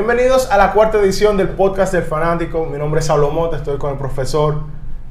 Bienvenidos 0.00 0.50
a 0.50 0.58
la 0.58 0.72
cuarta 0.72 0.98
edición 0.98 1.38
del 1.38 1.48
podcast 1.48 1.94
del 1.94 2.02
fanático. 2.02 2.66
Mi 2.66 2.76
nombre 2.76 3.00
es 3.00 3.06
Saulo 3.06 3.30
Monte, 3.30 3.56
estoy 3.56 3.78
con 3.78 3.92
el 3.92 3.96
profesor 3.96 4.64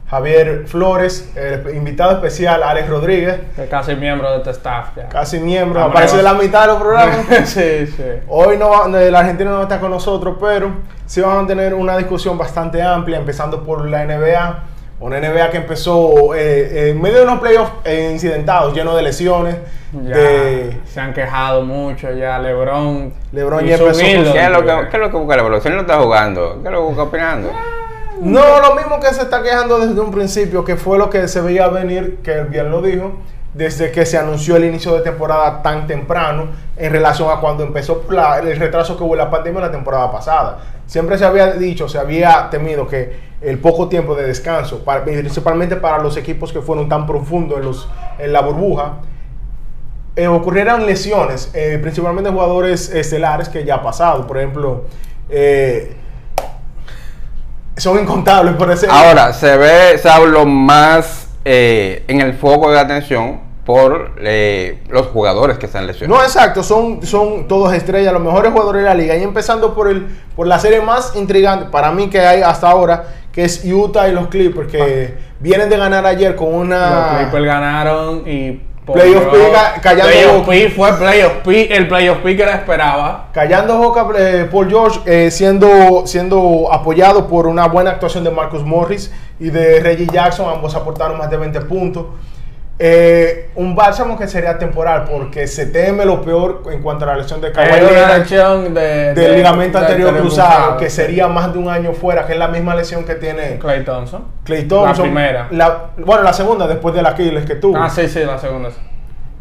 Javier 0.07 0.67
Flores, 0.67 1.31
el 1.35 1.75
invitado 1.75 2.11
especial 2.11 2.61
Alex 2.61 2.87
Rodríguez, 2.87 3.39
Que 3.55 3.65
casi 3.65 3.95
miembro 3.95 4.29
de 4.29 4.37
este 4.37 4.51
staff 4.51 4.89
ya. 4.95 5.09
casi 5.09 5.39
miembro, 5.39 5.81
aparece 5.81 6.17
de 6.17 6.21
la 6.21 6.35
mitad 6.35 6.61
de 6.61 6.67
los 6.67 6.77
programas. 6.77 7.17
sí, 7.45 7.87
sí. 7.87 8.03
Hoy 8.27 8.59
no, 8.59 8.69
va- 8.69 9.01
el 9.01 9.15
argentino 9.15 9.49
no 9.55 9.63
está 9.63 9.79
con 9.79 9.89
nosotros, 9.89 10.37
pero 10.39 10.69
sí 11.07 11.19
vamos 11.19 11.45
a 11.45 11.47
tener 11.47 11.73
una 11.73 11.97
discusión 11.97 12.37
bastante 12.37 12.79
amplia, 12.83 13.17
empezando 13.17 13.63
por 13.63 13.89
la 13.89 14.05
NBA. 14.05 14.63
Una 14.99 15.19
NBA 15.19 15.49
que 15.49 15.57
empezó 15.57 16.35
eh, 16.35 16.91
en 16.91 17.01
medio 17.01 17.17
de 17.17 17.23
unos 17.23 17.39
playoffs 17.39 17.71
eh, 17.85 18.11
incidentados, 18.13 18.71
llenos 18.75 18.95
de 18.95 19.01
lesiones, 19.01 19.55
Ya 20.03 20.17
de 20.17 20.79
se 20.85 20.99
han 20.99 21.13
quejado 21.13 21.61
mucho 21.63 22.11
ya 22.11 22.39
LeBron. 22.39 23.13
LeBron 23.31 23.65
y 23.65 23.69
ya 23.69 23.75
empezó 23.75 23.99
¿Qué 24.33 24.43
es 24.43 24.49
lo 24.49 24.59
que, 24.65 24.89
qué 24.89 24.97
es 24.97 25.03
lo 25.03 25.11
que 25.11 25.17
busca 25.17 25.35
la 25.35 25.41
evolución? 25.41 25.73
Él 25.73 25.77
no 25.77 25.81
está 25.81 25.99
jugando. 26.01 26.59
¿Qué 26.61 26.67
es 26.67 26.71
lo 26.73 26.79
que 26.79 26.85
busca 26.87 27.03
opinando? 27.03 27.49
No, 28.21 28.59
lo 28.61 28.75
mismo 28.75 28.99
que 28.99 29.07
se 29.13 29.21
está 29.23 29.43
quejando 29.43 29.77
desde 29.79 29.99
un 29.99 30.11
principio, 30.11 30.63
que 30.63 30.75
fue 30.77 30.97
lo 30.97 31.09
que 31.09 31.27
se 31.27 31.41
veía 31.41 31.67
venir, 31.67 32.19
que 32.23 32.33
él 32.33 32.45
bien 32.45 32.71
lo 32.71 32.81
dijo, 32.81 33.11
desde 33.53 33.91
que 33.91 34.05
se 34.05 34.17
anunció 34.17 34.55
el 34.55 34.65
inicio 34.65 34.93
de 34.95 35.01
temporada 35.01 35.61
tan 35.61 35.85
temprano 35.87 36.47
en 36.77 36.91
relación 36.91 37.29
a 37.29 37.39
cuando 37.41 37.63
empezó 37.63 38.03
la- 38.09 38.39
el 38.39 38.57
retraso 38.57 38.97
que 38.97 39.03
hubo 39.03 39.13
en 39.13 39.19
la 39.19 39.29
pandemia 39.29 39.61
la 39.61 39.71
temporada 39.71 40.11
pasada. 40.11 40.59
Siempre 40.85 41.17
se 41.17 41.25
había 41.25 41.51
dicho, 41.53 41.87
se 41.89 41.97
había 41.99 42.49
temido 42.49 42.87
que 42.87 43.17
el 43.41 43.59
poco 43.59 43.87
tiempo 43.89 44.15
de 44.15 44.23
descanso, 44.27 44.79
para- 44.83 45.03
principalmente 45.03 45.75
para 45.75 45.99
los 45.99 46.15
equipos 46.17 46.51
que 46.53 46.61
fueron 46.61 46.87
tan 46.89 47.05
profundos 47.05 47.57
en, 47.59 47.65
los, 47.65 47.89
en 48.19 48.31
la 48.33 48.41
burbuja, 48.41 48.93
eh, 50.15 50.27
ocurrieran 50.27 50.85
lesiones, 50.85 51.51
eh, 51.53 51.77
principalmente 51.81 52.29
jugadores 52.29 52.89
estelares 52.89 53.49
que 53.49 53.65
ya 53.65 53.75
ha 53.75 53.83
pasado. 53.83 54.25
Por 54.25 54.37
ejemplo, 54.37 54.85
eh, 55.29 55.95
son 57.77 57.99
incontables, 57.99 58.55
por 58.55 58.71
ese 58.71 58.87
Ahora, 58.89 59.33
se 59.33 59.57
ve 59.57 59.97
Saulo 59.97 60.45
más 60.45 61.27
eh, 61.43 62.03
en 62.07 62.21
el 62.21 62.33
foco 62.33 62.71
de 62.71 62.79
atención 62.79 63.41
por 63.65 64.13
eh, 64.19 64.83
los 64.89 65.07
jugadores 65.07 65.57
que 65.57 65.65
están 65.65 65.87
lesionados. 65.87 66.21
No, 66.21 66.23
exacto, 66.23 66.63
son, 66.63 67.05
son 67.05 67.47
todos 67.47 67.73
estrellas, 67.73 68.13
los 68.13 68.21
mejores 68.21 68.51
jugadores 68.51 68.83
de 68.83 68.87
la 68.87 68.95
liga. 68.95 69.15
Y 69.17 69.23
empezando 69.23 69.73
por, 69.73 69.89
el, 69.89 70.07
por 70.35 70.45
la 70.47 70.59
serie 70.59 70.81
más 70.81 71.15
intrigante 71.15 71.65
para 71.71 71.91
mí 71.91 72.09
que 72.09 72.19
hay 72.19 72.41
hasta 72.41 72.69
ahora, 72.69 73.05
que 73.31 73.43
es 73.43 73.65
Utah 73.65 74.07
y 74.07 74.11
los 74.13 74.27
Clippers, 74.27 74.71
que 74.71 75.15
vienen 75.39 75.67
de 75.67 75.77
ganar 75.77 76.05
ayer 76.05 76.35
con 76.35 76.51
Los 76.51 76.61
una... 76.61 77.17
Clippers 77.17 77.45
ganaron 77.45 78.27
y. 78.27 78.61
Playoff 78.93 79.25
P 79.25 79.51
ca- 79.51 79.81
callando 79.81 80.11
Playoff 80.11 80.35
boca. 80.37 80.51
P 80.51 80.69
fue 80.69 80.93
Playoff 80.93 81.33
P, 81.43 81.75
el 81.75 81.87
Playoff 81.87 82.17
P 82.19 82.35
que 82.35 82.43
era 82.43 82.55
esperaba. 82.55 83.27
Callando 83.33 83.77
boca 83.77 84.05
eh, 84.17 84.47
Paul 84.51 84.69
George, 84.69 84.99
eh, 85.05 85.31
siendo, 85.31 86.05
siendo 86.05 86.69
apoyado 86.71 87.27
por 87.27 87.47
una 87.47 87.67
buena 87.67 87.91
actuación 87.91 88.23
de 88.23 88.31
Marcus 88.31 88.63
Morris 88.63 89.11
y 89.39 89.49
de 89.49 89.79
Reggie 89.79 90.07
Jackson, 90.11 90.47
ambos 90.49 90.75
aportaron 90.75 91.17
más 91.17 91.29
de 91.29 91.37
20 91.37 91.61
puntos. 91.61 92.05
Eh, 92.77 93.51
un 93.55 93.73
bálsamo 93.73 94.17
que 94.17 94.27
sería 94.27 94.57
temporal 94.57 95.05
porque 95.09 95.47
se 95.47 95.67
teme 95.67 96.03
lo 96.03 96.21
peor 96.21 96.61
en 96.69 96.81
cuanto 96.81 97.05
a 97.05 97.07
la 97.07 97.15
lesión 97.15 97.39
de 97.39 97.53
Kawhi 97.53 97.69
Leonard 97.69 98.19
lesión 98.19 98.73
de, 98.73 98.81
del 98.81 99.15
de- 99.15 99.29
ligamento 99.37 99.79
de 99.79 99.85
anterior 99.85 100.17
cruzado, 100.17 100.75
que 100.75 100.89
sería 100.89 101.29
más 101.29 101.53
de 101.53 101.59
un 101.59 101.69
año 101.69 101.93
fuera, 101.93 102.25
que 102.27 102.33
es 102.33 102.39
la 102.39 102.49
misma 102.49 102.75
lesión 102.75 103.05
que 103.05 103.15
tiene 103.15 103.57
Clay 103.59 103.85
Thompson. 103.85 104.25
Clay 104.43 104.63
Thompson. 104.67 104.97
La 104.97 105.01
primera. 105.03 105.47
La- 105.51 105.85
bueno, 105.97 106.23
la 106.23 106.33
segunda 106.33 106.67
después 106.67 106.93
del 106.93 107.05
Aquiles 107.05 107.45
que 107.45 107.55
tuvo. 107.55 107.77
Ah, 107.77 107.89
sí, 107.89 108.09
sí, 108.09 108.19
la 108.25 108.37
segunda. 108.37 108.69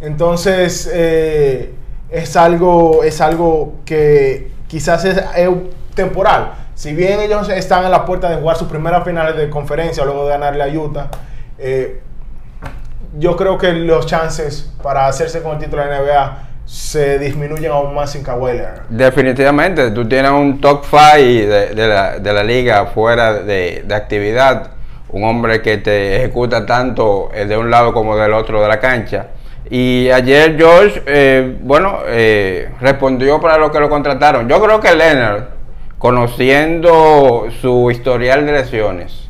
Entonces, 0.01 0.89
eh, 0.95 1.73
es, 2.11 2.37
algo, 2.37 3.03
es 3.03 3.21
algo 3.21 3.77
que 3.85 4.53
quizás 4.69 5.05
es, 5.05 5.17
es 5.37 5.49
temporal. 5.95 6.53
Si 6.75 6.93
bien 6.95 7.21
ellos 7.21 7.49
están 7.49 7.85
en 7.85 7.91
la 7.91 8.05
puerta 8.05 8.29
de 8.31 8.37
jugar 8.37 8.57
sus 8.57 8.69
primeras 8.69 9.03
finales 9.05 9.37
de 9.37 9.49
conferencia 9.51 10.05
luego 10.05 10.25
de 10.25 10.31
ganarle 10.31 10.63
a 10.63 10.67
Utah, 10.69 11.09
eh, 11.59 12.01
yo 13.19 13.37
creo 13.37 13.59
que 13.59 13.73
los 13.73 14.07
chances 14.07 14.71
para 14.83 15.07
hacerse 15.07 15.43
con 15.43 15.53
el 15.53 15.59
título 15.59 15.83
de 15.83 15.91
la 15.91 16.01
NBA 16.01 16.39
se 16.65 17.19
disminuyen 17.19 17.71
aún 17.71 17.95
más 17.95 18.13
sin 18.13 18.23
Kawhi. 18.23 18.61
Definitivamente, 18.89 19.91
tú 19.91 20.09
tienes 20.09 20.31
un 20.31 20.61
top 20.61 20.85
5 20.89 21.01
de, 21.17 21.75
de 21.75 21.89
la, 21.89 22.19
de 22.19 22.33
la 22.33 22.43
liga 22.43 22.87
fuera 22.87 23.35
de, 23.35 23.85
de 23.87 23.95
actividad, 23.95 24.71
un 25.11 25.25
hombre 25.25 25.61
que 25.61 25.79
te 25.79 26.17
ejecuta 26.17 26.65
tanto 26.65 27.31
eh, 27.35 27.45
de 27.45 27.57
un 27.57 27.71
lado 27.71 27.93
como 27.93 28.17
del 28.17 28.33
otro 28.33 28.63
de 28.63 28.69
la 28.69 28.81
cancha. 28.81 29.27
Y 29.71 30.11
ayer 30.11 30.57
George, 30.59 31.03
eh, 31.07 31.57
bueno, 31.61 32.01
eh, 32.07 32.71
respondió 32.81 33.41
para 33.41 33.59
lo 33.59 33.71
que 33.71 33.81
lo 33.81 33.89
contrataron. 33.89 34.49
Yo 34.49 34.63
creo 34.63 34.81
que 34.81 34.95
Leonard, 34.95 35.45
conociendo 35.99 37.47
su 37.61 37.91
historial 37.91 38.45
de 38.45 38.53
lesiones, 38.53 39.29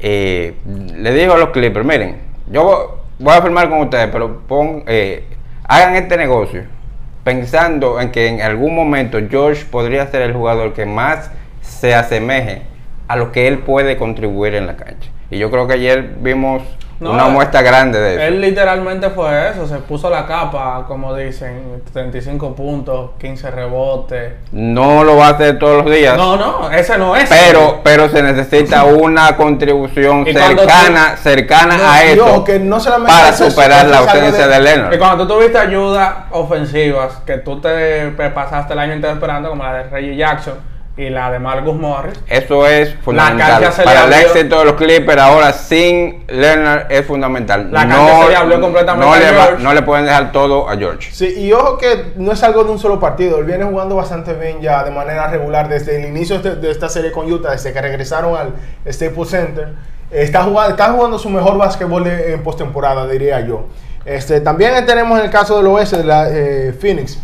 eh, 0.00 0.54
le 0.96 1.12
dijo 1.12 1.34
a 1.34 1.38
los 1.38 1.50
Clippers, 1.50 1.86
miren, 1.86 2.20
yo 2.50 2.97
voy 3.18 3.34
a 3.34 3.42
firmar 3.42 3.68
con 3.68 3.80
ustedes, 3.80 4.08
pero 4.12 4.40
pon, 4.46 4.84
eh, 4.86 5.24
hagan 5.64 5.96
este 5.96 6.16
negocio 6.16 6.64
pensando 7.24 8.00
en 8.00 8.10
que 8.10 8.26
en 8.26 8.40
algún 8.40 8.74
momento 8.74 9.18
George 9.28 9.64
podría 9.70 10.06
ser 10.06 10.22
el 10.22 10.32
jugador 10.32 10.72
que 10.72 10.86
más 10.86 11.30
se 11.60 11.94
asemeje 11.94 12.62
a 13.06 13.16
lo 13.16 13.32
que 13.32 13.48
él 13.48 13.58
puede 13.58 13.96
contribuir 13.96 14.54
en 14.54 14.66
la 14.66 14.76
cancha. 14.76 15.10
Y 15.30 15.38
yo 15.38 15.50
creo 15.50 15.66
que 15.66 15.74
ayer 15.74 16.16
vimos 16.20 16.62
No, 17.00 17.12
una 17.12 17.28
eh, 17.28 17.30
muestra 17.30 17.62
grande 17.62 18.00
de 18.00 18.14
eso. 18.14 18.22
Él 18.22 18.40
literalmente 18.40 19.10
fue 19.10 19.50
eso, 19.50 19.68
se 19.68 19.76
puso 19.76 20.10
la 20.10 20.26
capa, 20.26 20.84
como 20.88 21.14
dicen, 21.14 21.82
35 21.92 22.54
puntos, 22.56 23.10
15 23.20 23.50
rebotes. 23.52 24.32
No 24.50 25.04
lo 25.04 25.16
va 25.16 25.28
a 25.28 25.30
hacer 25.30 25.58
todos 25.60 25.84
los 25.84 25.94
días. 25.94 26.16
No, 26.16 26.36
no, 26.36 26.70
ese 26.70 26.98
no 26.98 27.14
es. 27.14 27.28
Pero, 27.28 27.80
pero 27.84 28.08
se 28.08 28.20
necesita 28.22 28.82
una 28.84 29.36
contribución 29.36 30.26
Y 30.26 30.32
cercana, 30.32 31.16
cercana 31.16 31.76
No, 31.76 31.88
a 31.88 32.04
y 32.04 32.08
eso 32.08 32.26
ojo, 32.26 32.44
que 32.44 32.58
no 32.58 32.80
solamente 32.80 33.12
para 33.12 33.28
eso, 33.28 33.48
superar 33.50 33.86
la 33.86 33.98
ausencia 33.98 34.48
de- 34.48 34.54
de, 34.54 34.60
Y 34.60 34.64
Leonard. 34.64 34.98
cuando 34.98 35.26
tú 35.26 35.34
tuviste 35.34 35.58
ayudas 35.58 36.12
ofensivas 36.30 37.14
que 37.24 37.38
tú 37.38 37.60
te 37.60 38.10
pasaste 38.34 38.72
el 38.72 38.78
año 38.80 38.94
entero 38.94 39.12
esperando, 39.14 39.50
como 39.50 39.62
la 39.62 39.74
de 39.74 39.82
Reggie 39.84 40.16
Jackson 40.16 40.54
y 40.98 41.08
la 41.10 41.30
de 41.30 41.38
Marcus 41.38 41.74
Morris, 41.76 42.18
Eso 42.28 42.66
es 42.66 42.94
fundamental. 42.96 43.52
cancha 43.60 43.70
se 43.72 43.82
le 43.82 43.84
Para 43.86 44.04
el 44.04 44.12
éxito 44.14 44.58
de 44.58 44.64
los 44.64 44.74
Clippers 44.74 45.22
ahora 45.22 45.52
sin 45.52 46.24
Leonard 46.26 46.90
es 46.90 47.06
fundamental. 47.06 47.68
La 47.70 47.88
cancha 47.88 48.22
se 48.24 48.28
le 48.30 48.36
abrió 48.36 48.60
completamente 48.60 49.06
no 49.06 49.16
le, 49.16 49.30
va- 49.36 49.44
George. 49.46 49.62
no 49.62 49.74
le 49.74 49.82
pueden 49.82 50.04
dejar 50.06 50.32
todo 50.32 50.68
a 50.68 50.76
George. 50.76 51.10
Sí, 51.12 51.32
y 51.38 51.52
ojo 51.52 51.78
que 51.78 52.12
no 52.16 52.32
es 52.32 52.42
algo 52.42 52.64
de 52.64 52.72
un 52.72 52.78
solo 52.80 52.98
partido. 52.98 53.38
Él 53.38 53.44
viene 53.44 53.64
jugando 53.64 53.94
bastante 53.94 54.34
bien 54.34 54.60
ya 54.60 54.82
de 54.82 54.90
manera 54.90 55.28
regular 55.28 55.68
desde 55.68 56.00
el 56.02 56.08
inicio 56.08 56.40
de, 56.40 56.48
este- 56.50 56.60
de 56.60 56.70
esta 56.72 56.88
serie 56.88 57.12
con 57.12 57.32
Utah, 57.32 57.52
desde 57.52 57.72
que 57.72 57.80
regresaron 57.80 58.36
al 58.36 58.52
Staples 58.92 59.30
Center. 59.30 59.68
Está 60.10 60.42
jugando, 60.42 60.70
está 60.72 60.90
jugando 60.90 61.18
su 61.18 61.30
mejor 61.30 61.56
básquetbol 61.58 62.06
en 62.08 62.42
postemporada, 62.42 63.06
diría 63.06 63.40
yo. 63.40 63.66
Este, 64.04 64.40
también 64.40 64.84
tenemos 64.86 65.20
el 65.20 65.30
caso 65.30 65.58
del 65.58 65.66
oeste 65.68 65.98
de 65.98 66.04
la 66.04 66.28
eh, 66.28 66.74
Phoenix. 66.80 67.18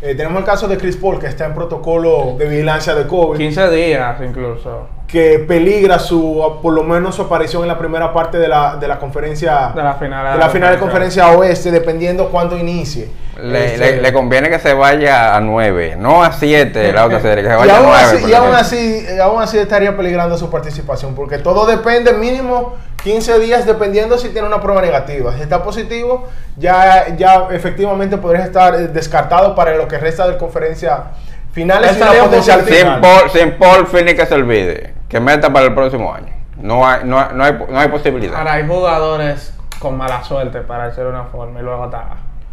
Eh, 0.00 0.14
tenemos 0.14 0.38
el 0.38 0.44
caso 0.44 0.68
de 0.68 0.78
Chris 0.78 0.96
Paul, 0.96 1.18
que 1.18 1.26
está 1.26 1.46
en 1.46 1.54
protocolo 1.54 2.36
de 2.38 2.48
vigilancia 2.48 2.94
de 2.94 3.06
COVID. 3.06 3.36
15 3.38 3.70
días 3.70 4.20
incluso. 4.22 4.97
Que 5.08 5.38
peligra 5.48 5.98
su, 5.98 6.58
por 6.62 6.74
lo 6.74 6.84
menos 6.84 7.14
su 7.16 7.22
aparición 7.22 7.62
en 7.62 7.68
la 7.68 7.78
primera 7.78 8.12
parte 8.12 8.36
de 8.38 8.46
la, 8.46 8.76
de 8.76 8.86
la 8.86 8.98
conferencia, 8.98 9.72
De 9.74 9.82
la 9.82 9.94
final 9.94 10.34
de 10.34 10.38
la 10.38 10.50
final 10.50 10.74
de 10.74 10.78
conferencia 10.78 11.28
oeste, 11.28 11.70
dependiendo 11.70 12.28
cuándo 12.28 12.58
inicie. 12.58 13.08
Le, 13.40 13.74
Este, 13.74 13.78
le- 13.96 14.02
le 14.02 14.12
conviene 14.12 14.50
que 14.50 14.58
se 14.58 14.74
vaya 14.74 15.34
a 15.34 15.40
9, 15.40 15.96
no 15.98 16.22
a 16.22 16.30
7 16.32 16.92
la 16.92 17.06
otra 17.06 17.20
serie, 17.20 17.42
que 17.42 17.48
se 17.48 17.54
y 17.54 17.58
vaya 17.58 17.74
a 17.74 17.78
aún, 17.78 17.86
9. 17.86 18.02
así, 18.18 18.30
y 18.30 18.34
aún 18.34 18.54
así, 18.54 19.06
eh, 19.08 19.18
aún 19.22 19.40
así 19.42 19.56
estaría 19.58 19.96
peligrando 19.96 20.36
su 20.36 20.50
participación, 20.50 21.14
porque 21.14 21.38
todo 21.38 21.64
depende 21.64 22.12
mínimo 22.12 22.74
15 23.02 23.38
días 23.38 23.64
dependiendo 23.64 24.18
si 24.18 24.28
tiene 24.28 24.46
una 24.46 24.60
prueba 24.60 24.82
negativa. 24.82 25.32
Si 25.34 25.40
está 25.40 25.62
positivo, 25.62 26.28
ya, 26.58 27.16
ya 27.16 27.46
efectivamente 27.52 28.18
podría 28.18 28.44
estar 28.44 28.74
eh, 28.74 28.88
descartado 28.88 29.54
para 29.54 29.74
lo 29.74 29.88
que 29.88 29.96
resta 29.96 30.28
de 30.28 30.36
conferencia 30.36 31.04
finales 31.52 31.92
y 31.92 32.42
sin, 32.42 32.60
final. 32.64 33.00
Paul, 33.00 33.30
sin 33.30 33.52
Paul 33.52 33.86
Finney 33.86 34.14
que 34.14 34.26
se 34.26 34.34
olvide, 34.34 34.94
que 35.08 35.20
meta 35.20 35.52
para 35.52 35.66
el 35.66 35.74
próximo 35.74 36.12
año. 36.12 36.28
No 36.56 36.86
hay, 36.86 37.00
no, 37.04 37.18
hay- 37.18 37.28
no 37.34 37.44
hay, 37.44 37.52
no 37.68 37.78
hay 37.78 37.88
posibilidad. 37.88 38.36
Ahora 38.36 38.54
hay 38.54 38.66
jugadores 38.66 39.54
con 39.78 39.96
mala 39.96 40.22
suerte 40.24 40.60
para 40.60 40.86
hacer 40.86 41.06
una 41.06 41.24
forma 41.24 41.60
y 41.60 41.62
luego 41.62 41.84
está 41.84 42.04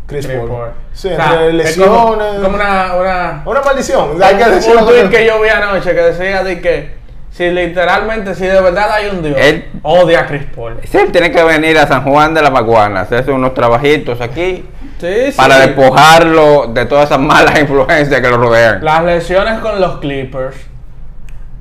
Chris 0.06 0.28
Paul. 0.28 0.50
Sí, 0.94 1.10
O 1.12 1.16
sea, 1.16 1.36
lesiones. 1.48 1.78
Como, 1.90 2.16
como 2.44 2.56
una, 2.56 2.94
una, 2.96 3.42
Una 3.46 3.62
maldición, 3.62 4.22
hay 4.22 4.36
que 4.38 4.44
un 4.44 4.52
decirlo. 4.52 4.86
tweet 4.86 5.10
que 5.10 5.26
yo 5.26 5.42
vi 5.42 5.50
anoche 5.50 5.96
que 5.96 6.02
decía 6.02 6.44
de 6.44 6.62
que 6.62 6.94
si 7.32 7.50
literalmente, 7.50 8.34
si 8.36 8.46
de 8.46 8.62
verdad 8.62 8.92
hay 8.92 9.10
un 9.10 9.24
Dios, 9.24 9.36
Él- 9.40 9.66
odia 9.82 10.22
a 10.22 10.26
Chris 10.28 10.44
Paul. 10.56 10.78
Sí, 10.84 10.98
él 11.00 11.12
tiene 11.12 11.32
que 11.32 11.44
venir 11.44 11.78
a 11.80 11.88
San 11.88 12.04
Juan 12.04 12.34
de 12.36 12.42
la 12.44 12.52
Maguana, 12.52 13.02
hacerse 13.02 13.32
unos 13.32 13.54
trabajitos 13.56 14.22
aquí 14.22 14.64
Sí, 15.02 15.32
sí. 15.32 15.34
para 15.36 15.58
despojarlo 15.60 16.68
de 16.68 16.86
todas 16.86 17.06
esas 17.06 17.20
malas 17.20 17.60
influencias 17.60 18.22
que 18.22 18.30
lo 18.30 18.38
rodean. 18.38 18.86
Las 18.86 19.04
lesiones 19.04 19.60
con 19.60 19.82
los 19.82 19.98
Clippers 19.98 20.56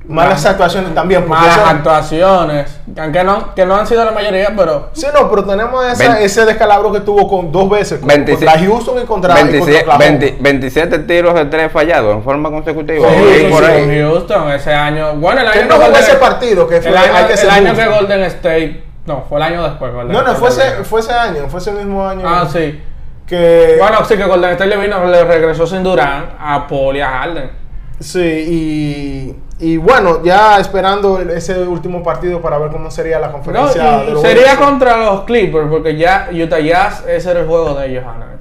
malas 0.07 0.45
actuaciones 0.45 0.93
también. 0.93 1.27
Malas 1.27 1.57
eso- 1.57 1.65
actuaciones. 1.65 2.79
Aunque 2.97 3.23
no, 3.23 3.53
que 3.55 3.65
no 3.65 3.75
han 3.75 3.87
sido 3.87 4.05
la 4.05 4.11
mayoría, 4.11 4.53
pero. 4.55 4.89
Sí, 4.93 5.07
no, 5.13 5.29
pero 5.29 5.43
tenemos 5.45 5.85
esa- 5.85 6.19
ese 6.19 6.45
descalabro 6.45 6.91
que 6.91 6.99
tuvo 7.01 7.27
con 7.27 7.51
dos 7.51 7.69
veces 7.69 7.99
con- 7.99 8.07
26 8.07 8.49
contra 8.51 8.65
Houston 8.67 9.01
y 9.01 9.05
contra, 9.05 9.33
y 9.33 9.35
contra 9.37 9.51
27, 9.51 9.79
Oklahoma. 9.81 10.05
20 10.05 10.37
27 10.39 10.99
tiros 10.99 11.33
de 11.33 11.45
tres 11.45 11.71
fallados 11.71 12.15
en 12.15 12.23
forma 12.23 12.49
consecutiva. 12.49 13.07
Sí, 13.09 13.15
Y 13.15 13.39
sí, 13.39 13.45
por 13.51 13.63
sí, 13.65 13.71
ahí. 13.71 13.81
con 13.85 13.95
Houston 14.11 14.51
ese 14.51 14.73
año. 14.73 15.13
Bueno, 15.15 15.41
el 15.41 15.51
Que 15.51 15.59
año 15.59 15.67
no 15.69 15.75
jugó 15.75 15.97
ese 15.97 16.15
partido, 16.15 16.67
que 16.67 16.81
fue- 16.81 16.91
el 16.91 16.97
año, 16.97 17.13
hay 17.15 17.25
que 17.25 17.37
ser 17.37 17.45
el 17.49 17.67
año 17.67 17.75
que 17.75 17.85
Golden 17.87 18.23
State. 18.23 18.83
No, 19.05 19.23
fue 19.29 19.37
el 19.37 19.43
año 19.43 19.63
después. 19.63 19.93
Golden 19.93 20.11
No, 20.13 20.21
no, 20.23 20.31
State 20.33 20.39
fue 20.39 20.49
ese, 20.49 20.83
fue 20.83 20.99
ese 21.01 21.13
año, 21.13 21.47
fue 21.49 21.59
ese 21.59 21.71
mismo 21.71 22.07
año. 22.07 22.23
Ah, 22.27 22.47
sí. 22.51 22.81
Que, 23.27 23.75
Bueno, 23.79 24.05
sí, 24.05 24.15
que 24.17 24.23
Golden 24.23 24.51
State 24.51 24.69
le 24.69 24.77
vino, 24.77 25.03
le 25.05 25.23
regresó 25.23 25.65
sin 25.65 25.81
Durán 25.83 26.25
a 26.39 26.67
Paul 26.67 26.95
y 26.97 27.01
a 27.01 27.09
Harden. 27.09 27.49
Sí, 27.99 28.19
y, 28.19 29.35
y 29.59 29.77
bueno, 29.77 30.21
ya 30.23 30.59
esperando 30.59 31.19
ese 31.19 31.57
último 31.59 32.03
partido 32.03 32.41
para 32.41 32.57
ver 32.57 32.71
cómo 32.71 32.91
sería 32.91 33.19
la 33.19 33.27
No, 33.27 33.33
conferencia. 33.33 34.03
y 34.03 34.05
del 34.07 34.17
sería 34.19 34.55
contra 34.57 34.97
los 34.97 35.21
Clippers, 35.23 35.67
porque 35.69 35.95
ya 35.95 36.29
Utah 36.31 36.59
Jazz, 36.59 37.03
ese 37.07 37.31
era 37.31 37.39
el 37.41 37.47
juego 37.47 37.73
de 37.73 37.87
ellos 37.87 38.03
anoche. 38.05 38.35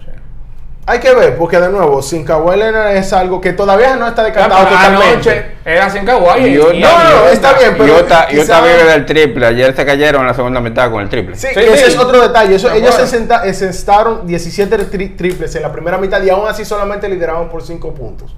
Hay 0.86 0.98
que 1.00 1.14
ver, 1.14 1.38
porque 1.38 1.58
de 1.58 1.70
nuevo, 1.70 2.02
sin 2.02 2.24
Kawhi 2.26 2.58
Leonard 2.58 2.94
es 2.96 3.10
algo 3.14 3.40
que 3.40 3.54
todavía 3.54 3.96
no 3.96 4.06
está 4.06 4.22
decantado 4.22 4.66
totalmente. 4.66 5.30
anoche 5.30 5.46
era 5.64 5.88
sin 5.88 6.04
Kawhi. 6.04 6.46
y- 6.46 6.56
No, 6.58 6.64
no, 6.74 7.20
no, 7.22 7.28
está 7.28 7.54
bien, 7.54 7.74
pero 7.78 8.00
Utah, 8.00 8.26
quizá- 8.28 8.60
vive 8.60 8.84
del 8.84 9.06
triple. 9.06 9.46
Ayer 9.46 9.74
se 9.74 9.86
cayeron 9.86 10.20
en 10.22 10.26
la 10.26 10.34
segunda 10.34 10.60
mitad 10.60 10.90
con 10.90 11.00
el 11.02 11.08
triple. 11.08 11.36
Sí, 11.36 11.46
Sí, 11.54 11.60
ese 11.60 11.76
sí. 11.78 11.84
es 11.92 11.98
otro 11.98 12.20
detalle. 12.20 12.56
Eso- 12.56 12.68
De 12.68 12.78
ellos 12.80 12.94
se 12.94 13.06
senta- 13.06 13.46
eh, 13.46 13.54
se 13.54 13.64
encestaron 13.66 14.26
17 14.26 14.76
tri- 14.90 15.16
triples 15.16 15.54
en 15.54 15.62
la 15.62 15.72
primera 15.72 15.96
mitad 15.96 16.20
y 16.22 16.28
aún 16.28 16.46
así 16.46 16.66
solamente 16.66 17.08
lideraban 17.08 17.48
por 17.48 17.62
5 17.62 17.94
puntos. 17.94 18.34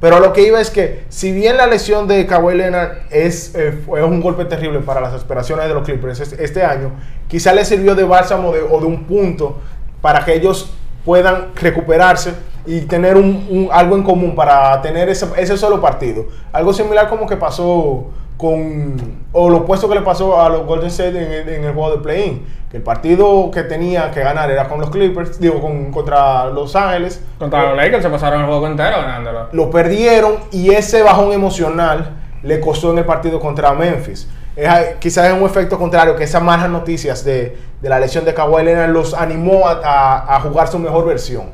Pero 0.00 0.20
lo 0.20 0.32
que 0.34 0.42
iba 0.46 0.60
es 0.60 0.70
que, 0.70 1.04
si 1.08 1.32
bien 1.32 1.56
la 1.56 1.66
lesión 1.66 2.06
de 2.06 2.26
Kawhi 2.26 2.54
Leonard 2.54 2.98
es, 3.10 3.54
eh, 3.54 3.72
un 3.88 4.20
golpe 4.20 4.44
terrible 4.44 4.80
para 4.80 5.00
las 5.00 5.14
aspiraciones 5.14 5.66
de 5.68 5.74
los 5.74 5.84
Clippers 5.84 6.20
este, 6.20 6.44
este 6.44 6.62
año, 6.62 6.92
quizá 7.28 7.52
le 7.54 7.64
sirvió 7.64 7.94
de 7.94 8.04
bálsamo 8.04 8.52
de- 8.52 8.60
o 8.60 8.78
de 8.78 8.86
un 8.86 9.04
punto 9.04 9.58
para 10.02 10.22
que 10.24 10.34
ellos 10.34 10.70
puedan 11.04 11.54
recuperarse 11.54 12.34
y 12.66 12.82
tener 12.82 13.16
un, 13.16 13.46
un- 13.48 13.68
algo 13.72 13.96
en 13.96 14.02
común 14.02 14.34
para 14.34 14.82
tener 14.82 15.08
ese, 15.08 15.26
ese 15.38 15.56
solo 15.56 15.80
partido. 15.80 16.26
Algo 16.52 16.72
similar 16.74 17.08
como 17.08 17.26
que 17.26 17.36
pasó 17.36 18.10
con, 18.36 18.96
o 19.32 19.48
lo 19.48 19.58
opuesto 19.58 19.88
que 19.88 19.94
le 19.94 20.02
pasó 20.02 20.40
a 20.40 20.48
los 20.48 20.66
Golden 20.66 20.88
State 20.88 21.16
en 21.24 21.32
el, 21.32 21.48
en 21.54 21.64
el 21.64 21.72
juego 21.74 21.92
de 21.96 21.98
play-in, 22.02 22.46
que 22.70 22.76
el 22.78 22.82
partido 22.82 23.50
que 23.50 23.62
tenía 23.62 24.10
que 24.10 24.20
ganar 24.20 24.50
era 24.50 24.68
con 24.68 24.80
los 24.80 24.90
Clippers, 24.90 25.40
digo, 25.40 25.60
con, 25.60 25.90
contra 25.90 26.46
Los 26.46 26.76
Ángeles. 26.76 27.22
Contra 27.38 27.68
los 27.70 27.76
Lakers 27.76 28.02
se 28.02 28.10
pasaron 28.10 28.40
el 28.40 28.46
juego 28.46 28.66
entero 28.66 28.98
ganándolo. 29.00 29.48
Lo 29.52 29.70
perdieron 29.70 30.34
y 30.50 30.70
ese 30.70 31.02
bajón 31.02 31.32
emocional 31.32 32.10
le 32.42 32.60
costó 32.60 32.92
en 32.92 32.98
el 32.98 33.04
partido 33.04 33.40
contra 33.40 33.72
Memphis. 33.72 34.28
Es, 34.54 34.68
quizás 34.98 35.26
es 35.28 35.32
un 35.34 35.44
efecto 35.44 35.78
contrario, 35.78 36.16
que 36.16 36.24
esas 36.24 36.42
malas 36.42 36.68
noticias 36.70 37.24
de, 37.24 37.56
de 37.80 37.88
la 37.88 38.00
lesión 38.00 38.24
de 38.24 38.34
Kawhi 38.34 38.64
Leonard 38.64 38.90
los 38.90 39.14
animó 39.14 39.66
a, 39.68 39.80
a- 39.84 40.36
a 40.36 40.40
jugar 40.40 40.68
su 40.68 40.78
mejor 40.78 41.06
versión. 41.06 41.44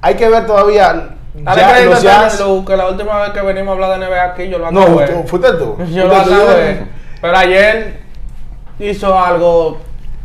Hay 0.00 0.14
que 0.14 0.28
ver 0.28 0.46
todavía. 0.46 1.16
Dale 1.44 1.60
ya 1.60 1.72
crédito 1.72 2.00
Jazz- 2.00 2.42
que 2.66 2.76
la 2.76 2.88
última 2.88 3.20
vez 3.20 3.30
que 3.30 3.40
venimos 3.42 3.68
a 3.68 3.72
hablar 3.72 3.90
de 4.00 4.06
NBA 4.06 4.24
aquí, 4.24 4.48
yo 4.48 4.58
lo 4.58 4.70
no, 4.70 4.82
acabé. 4.82 5.06
tú- 5.08 5.24
fuiste 5.28 5.52
tú. 5.52 5.76
Yo 5.90 6.04
lo 6.06 6.14
tú, 6.22 6.34
acabé. 6.34 6.82
Pero 7.20 7.36
ayer 7.36 8.00
hizo 8.78 9.18
algo. 9.18 9.78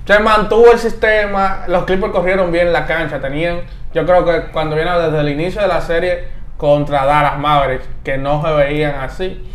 Se 0.06 0.19
mantuvo 0.19 0.71
el 0.71 0.80
sistema. 0.80 1.63
Los 1.68 1.86
Clippers 1.86 2.12
corrieron 2.12 2.51
bien 2.51 2.74
la 2.74 2.86
cancha. 2.86 3.19
Tenían, 3.19 3.62
yo 3.94 4.06
creo 4.06 4.25
que 4.25 4.51
cuando 4.51 4.75
viene 4.75 4.92
desde 5.00 5.19
el 5.19 5.30
inicio 5.30 5.62
de 5.62 5.68
la 5.68 5.81
serie 5.81 6.27
contra 6.57 7.06
Dallas 7.06 7.38
Mavericks, 7.39 7.86
que 8.04 8.18
no 8.18 8.44
se 8.45 8.51
veían 8.54 8.95
así. 9.00 9.50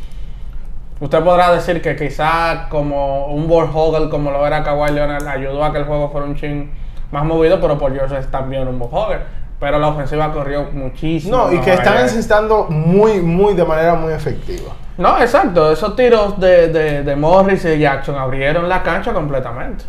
Usted 1.01 1.21
podrá 1.23 1.53
decir 1.53 1.81
que 1.81 1.95
quizá 1.95 2.67
como 2.71 3.27
un 3.27 3.47
Ball 3.47 3.71
Hogel 3.73 4.09
como 4.11 4.31
lo 4.33 4.45
era 4.47 4.65
Kawhi 4.65 4.91
Leonard 4.91 5.27
ayudó 5.29 5.63
a 5.65 5.71
que 5.73 5.79
el 5.79 5.85
juego 5.85 6.11
fuera 6.11 6.27
un 6.27 6.35
chin 6.35 6.73
más 7.13 7.25
movido, 7.25 7.61
pero 7.61 7.79
por 7.79 7.95
George 7.95 8.19
es 8.19 8.29
también 8.31 8.67
un 8.67 8.79
Ball 8.81 8.89
Hogel. 8.91 9.19
Pero 9.61 9.79
la 9.79 9.89
ofensiva 9.89 10.33
corrió 10.33 10.69
muchísimo. 10.73 11.37
No, 11.37 11.53
y 11.53 11.61
que 11.61 11.75
están 11.75 11.99
encestando 11.99 12.67
muy, 12.69 13.21
muy, 13.21 13.55
de 13.55 13.65
manera 13.65 13.95
muy 13.95 14.13
efectiva. 14.13 14.73
No, 14.97 15.21
exacto. 15.21 15.73
Esos 15.73 15.97
tiros 15.97 16.39
de, 16.39 16.69
de, 16.69 17.03
de 17.03 17.17
Morris 17.17 17.65
y 17.65 17.79
Jackson 17.79 18.17
abrieron 18.17 18.69
la 18.69 18.83
cancha 18.83 19.13
completamente. 19.13 19.85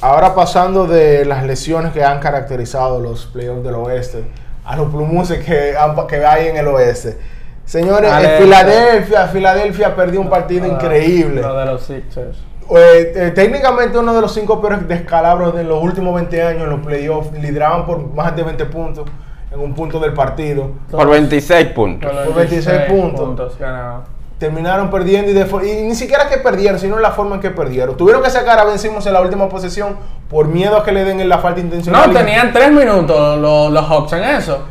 Ahora 0.00 0.32
pasando 0.32 0.86
de 0.86 1.24
las 1.24 1.44
lesiones 1.44 1.92
que 1.92 2.04
han 2.04 2.20
caracterizado 2.20 3.00
los 3.00 3.26
playoffs 3.26 3.64
del 3.64 3.74
oeste 3.74 4.24
a 4.64 4.76
los 4.76 4.90
plumuses 4.90 5.44
que, 5.44 5.74
que 6.08 6.24
hay 6.24 6.48
en 6.48 6.56
el 6.56 6.68
oeste. 6.68 7.18
Señores, 7.64 8.12
Filadelfia, 8.38 9.26
Filadelfia 9.26 9.96
perdió 9.96 10.20
un 10.20 10.30
partido 10.30 10.66
increíble. 10.66 11.42
Lo 11.42 11.56
de 11.56 11.66
los 11.66 11.82
Sixers. 11.82 12.38
Eh, 12.70 13.12
eh, 13.14 13.32
técnicamente 13.34 13.98
uno 13.98 14.14
de 14.14 14.20
los 14.20 14.32
cinco 14.34 14.60
peores 14.60 14.86
descalabros 14.86 15.54
de 15.54 15.64
los 15.64 15.82
últimos 15.82 16.14
20 16.14 16.42
años 16.42 16.62
en 16.64 16.70
los 16.70 16.80
playoffs. 16.80 17.32
Lideraban 17.38 17.86
por 17.86 18.12
más 18.12 18.36
de 18.36 18.42
20 18.42 18.66
puntos 18.66 19.08
en 19.50 19.60
un 19.60 19.74
punto 19.74 19.98
del 19.98 20.12
partido. 20.12 20.72
Por 20.90 21.08
26 21.08 21.68
puntos. 21.68 22.10
Por 22.10 22.34
26 22.34 22.80
puntos. 22.82 23.58
ganados. 23.58 24.04
Terminaron 24.38 24.88
perdiendo 24.88 25.32
y, 25.32 25.34
de 25.34 25.46
y 25.66 25.82
ni 25.82 25.96
siquiera 25.96 26.28
que 26.28 26.36
perdieron, 26.38 26.78
sino 26.78 26.98
la 27.00 27.10
forma 27.10 27.36
en 27.36 27.40
que 27.40 27.50
perdieron. 27.50 27.96
Tuvieron 27.96 28.22
que 28.22 28.30
sacar 28.30 28.58
a 28.60 28.64
Ben 28.64 28.78
Simmons 28.78 29.04
en 29.06 29.14
la 29.14 29.20
última 29.20 29.48
posesión 29.48 29.96
por 30.30 30.46
miedo 30.46 30.76
a 30.76 30.84
que 30.84 30.92
le 30.92 31.04
den 31.04 31.20
en 31.20 31.28
la 31.28 31.38
falta 31.38 31.60
intencional. 31.60 32.12
No, 32.12 32.18
tenían 32.18 32.52
tres 32.52 32.70
minutos 32.70 33.38
los, 33.38 33.72
los 33.72 33.84
Hawks 33.88 34.12
en 34.12 34.22
eso. 34.22 34.62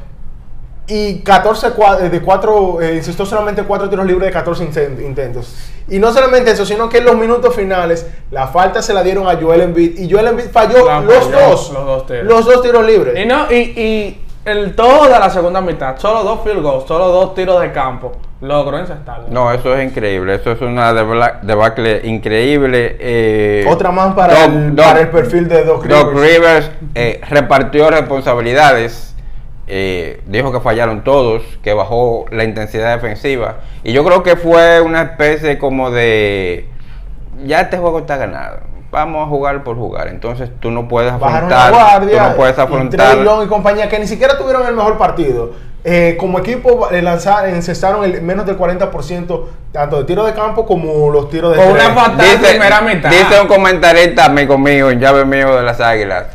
Y 0.89 1.19
14 1.19 1.73
cua- 1.73 1.99
eh, 2.01 2.09
de 2.09 2.21
4, 2.21 2.79
insistió 2.93 3.25
solamente 3.25 3.63
4 3.63 3.89
tiros 3.89 4.05
libres 4.05 4.27
de 4.27 4.31
14 4.33 4.63
inten- 4.69 5.05
intentos. 5.05 5.53
Y 5.89 5.99
no 5.99 6.13
solamente 6.13 6.51
eso, 6.51 6.65
sino 6.65 6.87
que 6.87 6.99
en 6.99 7.05
los 7.05 7.15
minutos 7.17 7.53
finales 7.55 8.07
la 8.31 8.47
falta 8.47 8.81
se 8.81 8.93
la 8.93 9.03
dieron 9.03 9.27
a 9.27 9.35
Joel 9.39 9.61
Embiid 9.61 9.99
y 9.99 10.09
Joel 10.09 10.27
Embiid 10.27 10.45
falló 10.51 10.77
los 11.01 11.25
falló, 11.25 11.39
dos. 11.49 11.71
los 11.73 11.85
dos 11.85 12.05
tiros. 12.07 12.23
Los 12.25 12.45
dos 12.45 12.61
tiros 12.61 12.85
libres. 12.85 13.19
Y 13.21 13.25
no, 13.27 13.51
y, 13.51 13.55
y 13.55 14.21
el 14.45 14.75
toda 14.75 15.19
la 15.19 15.29
segunda 15.29 15.59
mitad, 15.59 15.97
solo 15.97 16.23
dos 16.23 16.39
field 16.45 16.61
goals, 16.61 16.85
solo 16.87 17.09
dos 17.09 17.35
tiros 17.35 17.59
de 17.61 17.73
campo, 17.73 18.13
logró 18.39 18.77
encestarlo. 18.79 19.25
No, 19.29 19.51
eso 19.51 19.75
es 19.75 19.89
increíble. 19.89 20.35
Eso 20.35 20.51
es 20.53 20.61
una 20.61 20.93
debacle 20.93 21.99
increíble. 22.05 22.95
eh, 22.99 23.65
Otra 23.69 23.91
más 23.91 24.13
para, 24.15 24.33
Doc- 24.35 24.53
el, 24.55 24.73
Doc- 24.75 24.85
para 24.85 24.99
el 25.01 25.09
perfil 25.09 25.49
de 25.49 25.65
Doc 25.65 25.85
Doc 25.85 26.13
Rivers. 26.13 26.33
Rivers 26.33 26.71
eh, 26.95 27.19
repartió 27.29 27.89
responsabilidades. 27.89 29.15
Eh, 29.67 30.21
dijo 30.25 30.51
que 30.51 30.61
fallaron 30.61 31.03
todos, 31.03 31.43
que 31.61 31.73
bajó 31.73 32.25
la 32.31 32.45
intensidad 32.45 32.95
defensiva. 32.95 33.57
Y 33.83 33.91
yo 33.91 34.05
creo 34.05 34.23
que 34.23 34.37
fue 34.37 34.81
una 34.81 35.01
especie 35.03 35.57
como 35.57 35.91
de. 35.91 36.67
Ya 37.45 37.61
este 37.61 37.77
juego 37.77 37.99
está 37.99 38.17
ganado. 38.17 38.61
Vamos 38.89 39.27
a 39.27 39.29
jugar 39.29 39.63
por 39.63 39.75
jugar. 39.75 40.07
Entonces 40.07 40.49
tú 40.61 40.71
no 40.71 40.87
puedes 40.87 41.11
afrontar. 41.11 41.73
guardia. 41.73 42.17
tú 42.17 42.29
no 42.29 42.35
puedes 42.35 42.57
y 42.57 42.61
afrontar. 42.61 43.23
Young 43.23 43.45
y 43.45 43.47
compañía 43.47 43.89
que 43.89 43.99
ni 43.99 44.07
siquiera 44.07 44.37
tuvieron 44.37 44.65
el 44.65 44.73
mejor 44.73 44.97
partido. 44.97 45.51
Eh, 45.83 46.17
como 46.19 46.39
equipo 46.39 46.89
eh, 46.89 47.01
lanzar, 47.01 47.47
encestaron 47.47 48.03
el 48.03 48.21
menos 48.21 48.45
del 48.45 48.57
40% 48.57 49.45
tanto 49.71 49.99
de 49.99 50.03
tiro 50.05 50.25
de 50.25 50.33
campo 50.33 50.65
como 50.65 51.09
los 51.11 51.29
tiros 51.29 51.51
de 51.51 51.63
Con 51.63 51.71
una 51.71 51.91
fatal 51.91 52.39
primera 52.41 52.81
mitad. 52.81 53.09
dice 53.09 53.39
un 53.39 53.47
comentarista 53.47 54.25
amigo 54.25 54.57
mío, 54.57 54.89
en 54.89 54.99
llave 54.99 55.23
mío 55.23 55.55
de 55.55 55.63
las 55.63 55.79
Águilas. 55.79 56.25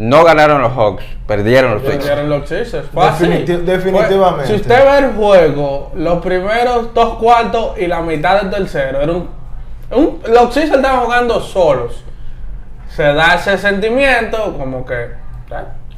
No 0.00 0.24
ganaron 0.24 0.62
los 0.62 0.72
Hawks, 0.72 1.04
perdieron 1.26 1.74
los 1.74 1.82
Sixers. 1.82 2.06
Perdieron 2.06 2.30
los 2.30 2.48
Sixers. 2.48 2.86
Definiti- 2.94 3.58
definitivamente. 3.64 4.46
Si 4.46 4.54
usted 4.54 4.82
ve 4.90 4.98
el 4.98 5.12
juego, 5.12 5.92
los 5.94 6.22
primeros 6.22 6.94
dos 6.94 7.18
cuartos 7.18 7.78
y 7.78 7.86
la 7.86 8.00
mitad 8.00 8.40
del 8.40 8.50
tercero, 8.50 9.02
era 9.02 9.12
un, 9.12 9.28
un- 9.90 10.22
los 10.32 10.54
Sixers 10.54 10.76
estaban 10.76 11.00
jugando 11.00 11.38
solos. 11.38 12.02
Se 12.88 13.02
da 13.12 13.34
ese 13.34 13.58
sentimiento 13.58 14.56
como 14.56 14.86
que 14.86 15.10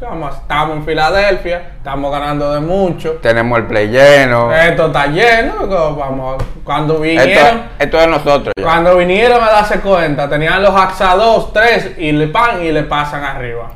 vamos, 0.01 0.35
estamos 0.35 0.79
en 0.79 0.85
Filadelfia, 0.85 1.63
estamos 1.77 2.11
ganando 2.11 2.53
de 2.55 2.59
mucho. 2.61 3.13
Tenemos 3.23 3.57
el 3.61 3.67
play 3.67 3.87
lleno. 3.87 4.53
Esto 4.53 4.87
está 4.87 5.07
lleno. 5.07 5.69
Vamos, 5.97 6.43
cuando 6.65 6.95
esto, 6.95 7.03
vinieron, 7.03 7.63
esto 7.79 8.01
es 8.01 8.09
nosotros. 8.09 8.53
ya. 8.57 8.65
cuando 8.65 8.97
vinieron 8.97 9.41
a 9.41 9.49
darse 9.49 9.79
cuenta, 9.79 10.29
tenían 10.29 10.61
los 10.61 10.75
AXA 10.75 11.15
2, 11.15 11.53
3 11.53 11.93
y 11.99 12.11
le 12.11 12.27
pan 12.27 12.65
y 12.65 12.73
le 12.73 12.83
pasan 12.83 13.23
arriba. 13.23 13.71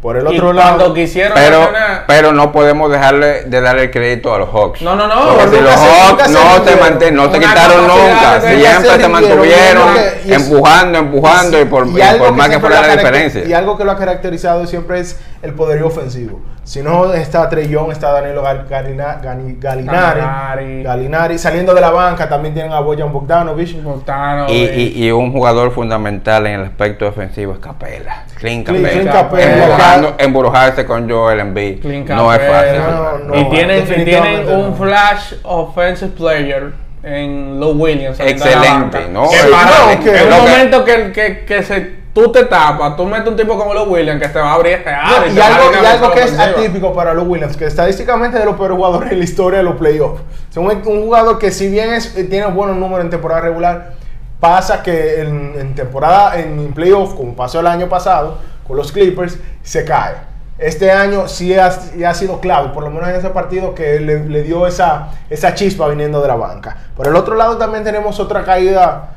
Por 0.00 0.16
el 0.16 0.24
y 0.24 0.26
otro 0.38 0.54
cuando 0.54 0.78
lado, 0.78 0.94
quisieron 0.94 1.34
Pero, 1.34 2.32
no 2.32 2.52
podemos 2.52 2.90
dejarle 2.90 3.44
de 3.44 3.60
darle 3.60 3.82
el 3.84 3.90
crédito 3.90 4.34
a 4.34 4.38
los 4.38 4.48
Hawks. 4.48 4.80
No, 4.80 4.96
no, 4.96 5.06
no. 5.06 5.36
Porque 5.36 5.56
si 5.58 5.62
los 5.62 5.74
Hawks 5.74 6.30
no 6.30 6.38
rindieron. 6.72 6.80
mantén, 6.80 7.14
no 7.14 7.24
Una 7.28 7.38
quitaron 7.38 7.86
nunca, 7.86 8.40
siempre 8.40 8.90
se 9.02 9.08
mantuvieron 9.08 9.88
y 10.24 10.32
empujando, 10.32 10.98
empujando 10.98 11.60
y 11.60 11.64
por, 11.66 11.86
y 11.86 12.32
más 12.32 12.48
que 12.48 12.58
fuera 12.60 12.80
la 12.80 12.96
diferencia. 12.96 13.44
Y 13.44 13.52
algo 13.52 13.76
que 13.76 13.84
lo 13.84 13.90
ha 13.90 13.96
caracterizado 13.98 14.66
siempre 14.66 15.00
es 15.00 15.18
el 15.42 15.52
poderío 15.54 15.86
ofensivo. 15.88 16.40
Si 16.62 16.82
no 16.82 17.12
está 17.14 17.50
Young, 17.50 17.90
está 17.90 18.12
Danilo 18.12 18.42
Galina- 18.42 19.18
Galinari, 19.20 19.56
Galinari. 19.58 20.82
Galinari. 20.84 21.38
Saliendo 21.38 21.74
de 21.74 21.80
la 21.80 21.90
banca 21.90 22.28
también 22.28 22.54
tienen 22.54 22.72
a 22.72 22.78
Bojan 22.80 23.12
Bogdanovic. 23.12 23.82
Bogdano, 23.82 24.48
Y, 24.48 24.52
y- 24.66 24.92
y, 24.96 25.04
y 25.06 25.10
un 25.10 25.32
jugador 25.32 25.72
fundamental 25.72 26.46
en 26.46 26.60
el 26.60 26.66
aspecto 26.66 27.06
defensivo 27.06 27.54
es 27.54 27.58
Capela. 27.58 28.24
Clint- 28.38 28.64
Capela. 28.66 28.88
Clint 28.88 29.10
Capela. 29.10 29.89
Embrujando- 29.96 30.14
embrujarse 30.18 30.86
con 30.86 31.08
Joel 31.10 31.40
Embiid 31.40 31.84
no 32.08 32.32
es 32.32 32.40
fácil. 32.40 32.78
No, 32.78 33.18
no, 33.18 33.34
y 33.36 33.44
tienen, 33.50 33.50
y 33.50 33.50
tienen 33.50 33.84
definitivamente 33.86 34.54
un 34.54 34.76
flash 34.76 35.34
offensive 35.42 36.10
player 36.16 36.72
en 37.02 37.58
Lou 37.60 37.72
Williams. 37.72 38.18
Excelente. 38.20 39.08
¿no? 39.10 39.26
Para- 39.26 39.92
en 39.92 40.30
lo 40.30 40.36
un 40.36 40.42
momento 40.42 40.84
que, 40.84 41.12
que, 41.12 41.44
que 41.44 41.62
se, 41.62 42.00
tú 42.12 42.30
te 42.32 42.44
tapas, 42.44 42.96
tú 42.96 43.04
metes 43.06 43.26
un 43.28 43.36
tipo 43.36 43.56
como 43.56 43.72
Lou 43.72 43.84
Williams 43.84 44.20
que 44.20 44.28
te 44.28 44.38
va 44.38 44.50
a 44.50 44.54
abrir 44.54 44.74
este 44.74 44.90
No, 44.90 44.98
área 44.98 45.26
y, 45.30 45.34
te 45.34 45.40
va 45.40 45.46
a 45.46 45.54
algo, 45.54 45.66
abrir 45.68 45.82
y 45.82 45.86
algo 45.86 46.10
que 46.12 46.20
es 46.22 46.38
atípico 46.38 46.92
para 46.92 47.14
Lou 47.14 47.24
Williams, 47.24 47.56
que 47.56 47.64
estadísticamente 47.66 48.36
es 48.36 48.42
de 48.44 48.50
los 48.50 48.56
peores 48.58 48.76
jugadores 48.76 49.12
en 49.12 49.18
la 49.18 49.24
historia 49.24 49.58
de 49.58 49.64
los 49.64 49.76
playoffs. 49.76 50.20
Es 50.50 50.56
un, 50.56 50.66
un 50.66 51.02
jugador 51.04 51.38
que 51.38 51.50
si 51.50 51.68
bien 51.68 51.92
es, 51.94 52.16
eh, 52.16 52.24
tiene 52.24 52.46
buenos 52.48 52.76
números 52.76 53.04
en 53.04 53.10
temporada 53.10 53.40
regular, 53.42 53.92
pasa 54.40 54.82
que 54.82 55.20
en, 55.20 55.54
en 55.58 55.74
temporada, 55.74 56.38
en 56.38 56.72
playoffs, 56.72 57.14
como 57.14 57.34
pasó 57.36 57.60
el 57.60 57.66
año 57.66 57.88
pasado 57.88 58.38
con 58.70 58.76
los 58.76 58.92
Clippers, 58.92 59.36
se 59.62 59.84
cae. 59.84 60.14
Este 60.58 60.92
año 60.92 61.26
sí 61.26 61.54
ha, 61.54 61.70
sido 62.14 62.38
clave, 62.40 62.68
por 62.68 62.84
lo 62.84 62.90
menos 62.90 63.08
en 63.08 63.16
ese 63.16 63.30
partido 63.30 63.74
que 63.74 63.98
le, 63.98 64.24
le 64.26 64.42
dio 64.42 64.66
esa, 64.66 65.08
esa 65.28 65.54
chispa 65.54 65.88
viniendo 65.88 66.20
de 66.22 66.28
la 66.28 66.36
banca. 66.36 66.76
Por 66.94 67.08
el 67.08 67.16
otro 67.16 67.34
lado 67.34 67.56
también 67.56 67.82
tenemos 67.82 68.20
otra 68.20 68.44
caída 68.44 69.10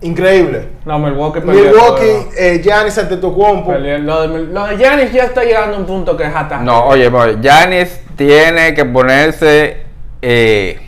increíble. 0.00 0.68
No, 0.84 0.98
Milwaukee 0.98 1.40
perdió. 1.40 1.64
Milwaukee, 1.64 2.28
eh, 2.38 2.60
Giannis 2.62 2.96
Antetokounmpo. 2.96 3.72
Lo 3.72 3.80
de, 3.80 3.98
lo 3.98 4.66
de 4.66 4.76
Giannis 4.76 5.12
ya 5.12 5.24
está 5.24 5.44
llegando 5.44 5.76
a 5.76 5.80
un 5.80 5.86
punto 5.86 6.16
que 6.16 6.24
es 6.24 6.34
hasta. 6.34 6.58
No, 6.58 6.86
oye, 6.86 7.08
oye, 7.08 7.36
Giannis 7.42 8.00
tiene 8.16 8.72
que 8.72 8.84
ponerse 8.84 9.82
eh, 10.22 10.78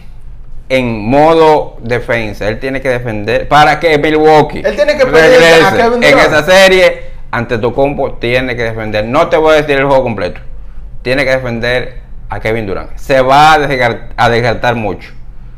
en 0.69 1.09
modo 1.09 1.77
defensa. 1.81 2.49
Él 2.49 2.59
tiene 2.59 2.81
que 2.81 2.89
defender 2.89 3.49
para 3.49 3.79
que 3.79 3.99
Milwaukee 3.99 4.63
Él 4.65 4.75
tiene 4.75 4.97
que 4.97 5.07
pedirle 5.07 5.47
a 5.63 5.71
regrese 5.71 5.77
Kevin 5.77 6.03
en 6.03 6.19
esa 6.19 6.43
serie. 6.43 6.96
Ante 7.31 7.59
tu 7.59 7.75
compo 7.75 8.15
tiene 8.15 8.57
que 8.57 8.63
defender. 8.63 9.05
No 9.05 9.29
te 9.29 9.37
voy 9.37 9.55
a 9.55 9.57
decir 9.57 9.77
el 9.79 9.85
juego 9.85 10.03
completo. 10.03 10.41
Tiene 11.03 11.25
que 11.25 11.31
defender 11.31 12.01
a 12.29 12.41
Kevin 12.41 12.67
Durant. 12.67 12.97
Se 12.97 13.21
va 13.21 13.55
a 13.55 13.59
desgar- 13.59 14.09
a 14.17 14.29
desgastar 14.29 14.75
mucho 14.75 15.11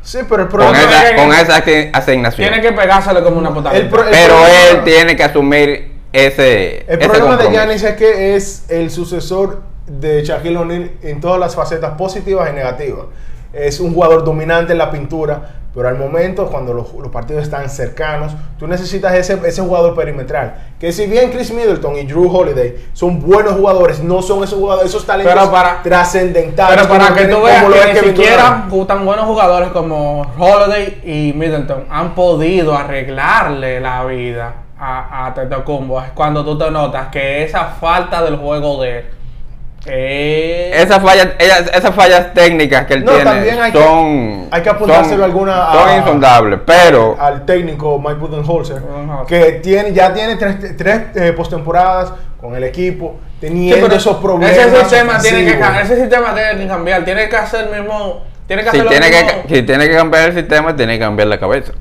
Sí, 0.03 0.19
pero 0.29 0.43
el 0.45 0.49
con 0.49 0.59
problema 0.61 0.79
Pero 0.79 0.91
esa, 0.91 1.11
que- 1.11 1.17
con 1.17 1.33
esa 1.35 1.57
asi- 1.57 1.91
asignación. 1.93 2.49
Tiene 2.49 2.63
que 2.63 2.73
pegársele 2.73 3.23
como 3.23 3.39
una 3.39 3.51
pro- 3.53 3.63
Pero 3.63 3.89
problema- 3.91 4.49
él 4.71 4.85
tiene 4.85 5.17
que 5.17 5.25
asumir 5.25 5.93
ese. 6.13 6.85
El 6.89 6.99
ese 7.01 7.09
problema 7.09 7.37
de. 7.37 7.51
Giannis 7.51 7.83
es 7.83 7.95
que 7.97 8.35
es 8.37 8.65
el 8.71 8.91
sucesor 8.91 9.63
de 9.87 10.23
Shaquille 10.25 10.57
O'Neal 10.57 10.91
en 11.03 11.21
todas 11.21 11.39
las 11.39 11.55
facetas 11.55 11.93
positivas 11.99 12.49
y 12.51 12.55
negativas. 12.55 13.07
Es 13.53 13.81
un 13.81 13.95
jugador 13.95 14.25
dominante 14.25 14.73
en 14.73 14.79
la 14.79 14.91
pintura, 14.91 15.55
pero 15.75 15.89
al 15.89 15.97
momento, 15.97 16.47
cuando 16.49 16.73
los, 16.75 16.93
los 16.95 17.11
partidos 17.11 17.43
están 17.45 17.69
cercanos, 17.71 18.33
tú 18.59 18.67
necesitas 18.67 19.15
ese, 19.15 19.39
ese 19.47 19.63
jugador 19.63 19.95
perimetral. 19.95 20.55
Que 20.81 20.93
si 20.93 21.07
bien 21.07 21.31
Chris 21.31 21.53
Middleton 21.53 21.97
y 21.97 22.05
Drew 22.05 22.29
Holiday 22.35 22.75
son 22.93 23.21
buenos 23.21 23.53
jugadores, 23.55 24.01
no 24.03 24.21
son 24.23 24.43
esos 24.43 24.59
jugadores, 24.59 24.91
esos 24.91 25.07
talentos 25.07 25.35
Pero 25.35 25.51
para- 25.53 25.83
trascendentales. 25.83 26.77
Pero 26.87 26.89
para 26.89 27.15
que 27.15 27.27
tú 27.27 27.43
veas 27.43 27.65
que 27.65 27.91
es 27.91 28.03
ni 28.03 28.09
siquiera 28.11 28.67
tan 28.87 29.05
buenos 29.05 29.25
jugadores 29.27 29.69
como 29.71 30.23
Holiday 30.39 31.01
y 31.05 31.33
Middleton 31.37 31.85
han 31.91 32.15
podido 32.15 32.77
arreglarle 32.77 33.81
la 33.81 34.05
vida 34.05 34.55
a, 34.79 35.27
a 35.27 35.35
Tetocumbo. 35.35 36.01
Es 36.01 36.11
cuando 36.13 36.45
tú 36.45 36.59
te 36.59 36.71
notas 36.71 37.09
que 37.09 37.45
esa 37.45 37.65
falta 37.67 38.23
del 38.23 38.37
juego 38.37 38.83
de 38.83 38.99
él 38.99 39.05
es- 39.87 40.83
Esas 40.85 41.03
fallas, 41.03 41.29
ellas- 41.39 41.71
esas 41.73 41.95
fallas 41.95 42.35
técnicas 42.35 42.87
que 42.87 42.95
él 42.95 43.05
No, 43.05 43.13
tiene 43.13 43.31
hay 43.61 43.73
que- 43.73 43.79
son, 43.79 44.49
hay 44.51 44.63
que 44.63 44.69
apuntárselo 44.71 45.25
alguna 45.25 45.73
son 45.73 45.89
a- 45.89 45.97
insondables, 45.97 46.61
pero 46.67 47.17
al 47.19 47.45
técnico 47.47 47.99
Mike 47.99 48.15
Budenholzer, 48.21 48.83
que 49.27 49.53
tiene, 49.63 49.93
ya 49.93 50.13
tiene 50.13 50.37
tres, 50.37 50.77
tres 50.77 51.03
eh, 51.15 51.33
postemporadas 51.33 52.13
con 52.41 52.55
el 52.55 52.65
equipo, 52.65 53.19
teniendo 53.41 53.95
esos 53.95 54.17
problemas. 54.19 54.57
Ese 54.57 54.81
sistema, 54.81 55.19
tiene 55.19 55.45
que, 55.45 55.61
ese 55.83 55.97
sistema 55.97 56.35
tiene 56.35 56.57
que 56.63 56.69
cambiar. 56.69 57.05
Tiene 57.05 57.29
que 57.29 57.37
hacer 57.37 57.69
el 57.73 57.81
mismo. 57.83 58.25
Tiene 58.47 58.65
que 58.65 58.71
si 58.71 58.77
hacer 58.79 58.89
tiene, 58.91 59.11
mismo. 59.11 59.43
que, 59.47 59.55
si 59.57 59.63
tiene 59.63 59.89
que 59.89 59.95
cambiar 59.97 60.29
el 60.29 60.35
sistema, 60.35 60.75
tiene 60.77 60.95
que 60.95 61.01
cambiar 61.05 61.29
la 61.29 61.39
cabeza. 61.39 61.73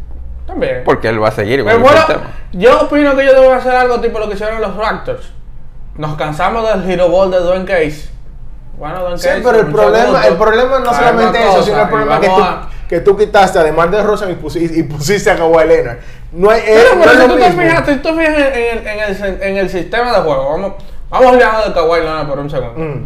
También. 0.46 0.82
Porque 0.84 1.10
él 1.10 1.22
va 1.22 1.28
a 1.30 1.32
seguir 1.32 1.60
con 1.60 1.68
Pero 1.68 1.78
el 1.78 1.84
bueno, 1.84 1.98
sistema. 1.98 2.22
yo 2.54 2.82
opino 2.82 3.16
que 3.16 3.26
yo 3.26 3.34
debo 3.40 3.54
hacer 3.54 3.74
algo 3.76 4.00
tipo 4.02 4.18
lo 4.20 4.28
que 4.28 4.34
hicieron 4.36 4.60
los 4.62 4.76
Raptors. 4.76 5.32
Nos 5.98 6.16
cansamos 6.16 6.68
del 6.68 6.90
Hero 6.90 7.10
Ball 7.10 7.32
de 7.32 7.40
Dwayne 7.40 7.66
Case. 7.66 8.10
Bueno, 8.78 9.00
Dwayne 9.02 9.18
Sí, 9.18 9.28
Case. 9.28 9.42
pero 9.44 9.60
el 9.60 9.68
problema, 9.72 10.10
gusto. 10.10 10.28
el 10.28 10.36
problema 10.38 10.80
no 10.80 10.90
Hay 10.90 10.96
solamente 10.96 11.40
eso, 11.42 11.50
cosa, 11.52 11.64
sino 11.64 11.82
el 11.82 11.88
problema 11.90 12.20
que 12.20 12.28
tú, 12.28 12.32
vamos 12.34 12.48
a- 12.48 12.70
que 12.88 13.00
tú 13.02 13.18
quitaste 13.18 13.60
además 13.60 13.92
de 13.92 14.04
Rosen 14.04 14.30
y, 14.32 14.36
pusi- 14.36 14.72
y 14.78 14.84
pusiste 14.84 15.32
a 15.32 15.36
Kawhi 15.36 15.68
Leonard. 15.68 15.98
No 16.32 16.50
hay, 16.52 16.60
eh, 16.62 16.64
Pero, 16.68 16.96
no 16.96 17.02
pero 17.02 17.12
es 17.12 17.18
si 17.20 17.28
lo 17.28 17.34
tú 17.34 17.40
te 17.40 17.52
fijas, 17.52 17.86
si 17.88 17.96
tú 17.96 18.02
te 18.10 18.14
fijas 18.14 18.38
en, 18.38 18.54
en- 18.54 18.88
en 18.88 19.00
el, 19.00 19.42
en 19.44 19.58
el 19.58 19.70
sistema 19.70 20.12
de 20.14 20.20
juego, 20.20 20.50
vamos, 20.52 20.74
vamos 21.10 21.26
a 21.28 21.30
hablar 21.32 21.66
de 21.68 21.74
Kawhi 21.74 22.00
Leonard 22.02 22.28
por 22.28 22.40
un 22.40 22.50
segundo. 22.50 22.80
Mm. 22.80 23.06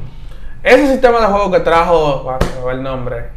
Ese 0.64 0.88
sistema 0.88 1.20
de 1.22 1.26
juego 1.28 1.52
que 1.52 1.60
trajo, 1.62 2.24
bueno, 2.24 2.70
el 2.72 2.84
nombre, 2.84 3.30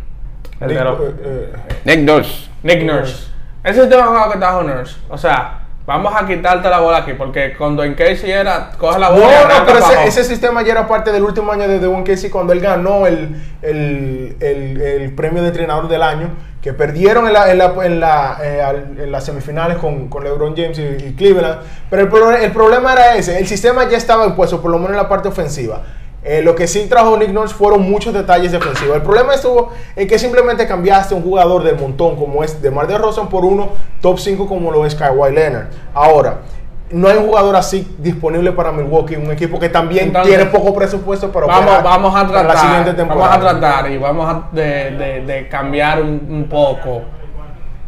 el 0.61 0.69
de 0.69 0.85
los- 0.85 0.99
Nick, 1.01 1.09
eh, 1.25 1.53
eh, 1.55 1.75
Nick 1.85 2.01
Nurse. 2.01 2.49
Nick 2.63 2.83
Nurse. 2.83 3.29
Ese 3.63 3.81
sistema 3.83 4.03
de 4.03 4.09
juego 4.09 4.33
que 4.33 4.39
trajo 4.39 4.63
Nurse, 4.65 4.97
o 5.09 5.17
sea, 5.17 5.61
vamos 5.87 6.15
a 6.17 6.27
quitarte 6.27 6.69
la 6.71 6.81
bola 6.81 6.99
aquí, 6.99 7.13
porque 7.15 7.55
cuando 7.57 7.85
en 7.85 7.95
Casey 7.95 8.31
era, 8.31 8.71
coge 8.79 8.99
la 8.99 9.11
bola 9.11 9.27
No, 9.49 9.49
no, 9.61 9.67
pero 9.67 9.79
ese, 9.81 10.07
ese 10.07 10.25
sistema 10.25 10.63
ya 10.63 10.73
era 10.73 10.87
parte 10.89 11.13
del 11.13 11.23
último 11.23 11.53
año 11.53 11.69
de 11.69 11.79
Devon 11.79 12.05
Casey 12.05 12.31
cuando 12.31 12.53
él 12.53 12.61
ganó 12.61 13.07
el, 13.07 13.37
el, 13.63 14.37
el- 14.41 14.81
el 14.81 15.15
premio 15.15 15.43
de 15.43 15.49
entrenador 15.49 15.89
del 15.89 16.03
año, 16.03 16.31
que 16.63 16.73
perdieron 16.73 17.27
en, 17.27 17.35
la, 17.35 17.51
en, 17.51 17.59
la, 17.59 17.75
en, 17.83 18.01
la, 18.01 18.39
eh, 18.43 18.85
en 18.99 19.13
las 19.13 19.25
semifinales 19.27 19.77
con, 19.77 20.09
con 20.09 20.25
LeBron 20.25 20.55
James 20.57 20.79
y, 20.79 20.83
y 20.83 21.15
Cleveland. 21.15 21.61
Pero 21.91 22.31
el, 22.31 22.43
el 22.43 22.53
problema 22.53 22.95
era 22.95 23.17
ese, 23.17 23.39
el 23.39 23.47
sistema 23.47 23.87
ya 23.89 23.99
estaba 23.99 24.25
impuesto, 24.25 24.63
por 24.63 24.71
lo 24.71 24.79
menos 24.79 24.93
en 24.93 24.97
la 24.97 25.09
parte 25.09 25.29
ofensiva. 25.29 25.83
Eh, 26.27 26.41
lo 26.43 26.55
que 26.55 26.67
sí 26.67 26.87
trajo 26.89 27.17
Nick 27.19 27.31
Nurse 27.31 27.55
fueron 27.55 27.83
muchos 27.83 28.15
detalles 28.15 28.51
defensivos. 28.51 28.97
El 28.97 29.03
problema 29.03 29.35
estuvo 29.35 29.71
en 29.95 30.09
que 30.09 30.19
simplemente 30.19 30.67
cambiaste 30.67 31.15
un 31.15 31.23
jugador 31.23 31.63
del 31.63 31.79
montón 31.79 32.17
como 32.17 32.43
es 32.43 32.63
DeMar 32.63 32.87
DeRozan 32.87 33.29
por 33.29 33.45
uno 33.45 33.69
top 34.01 34.19
5 34.19 34.49
como 34.49 34.71
lo 34.71 34.87
es 34.87 34.95
Kawhi 34.95 35.33
Leonard. 35.35 35.67
Ahora, 35.93 36.39
no 36.91 37.09
hay 37.09 37.17
un 37.19 37.27
jugador 37.27 37.57
así 37.57 37.95
disponible 37.99 38.53
para 38.53 38.73
Milwaukee, 38.73 39.17
un 39.17 39.31
equipo 39.33 39.59
que 39.59 39.69
también 39.69 40.07
Entonces, 40.07 40.35
tiene 40.35 40.51
poco 40.51 40.75
presupuesto 40.75 41.31
para 41.31 41.47
vamos, 41.47 41.83
vamos 41.83 42.15
a 42.17 42.27
para 42.27 42.43
la 42.45 42.57
siguiente 42.57 42.85
tratar, 42.93 42.97
temporada. 42.97 43.37
vamos 43.37 43.47
a 43.47 43.59
tratar 43.61 43.91
y 43.93 43.99
vamos 43.99 44.29
a 44.35 44.49
de, 44.53 44.63
de- 44.93 45.21
de 45.27 45.49
cambiar 45.49 46.01
un, 46.01 46.27
un 46.31 46.45
poco 46.49 47.03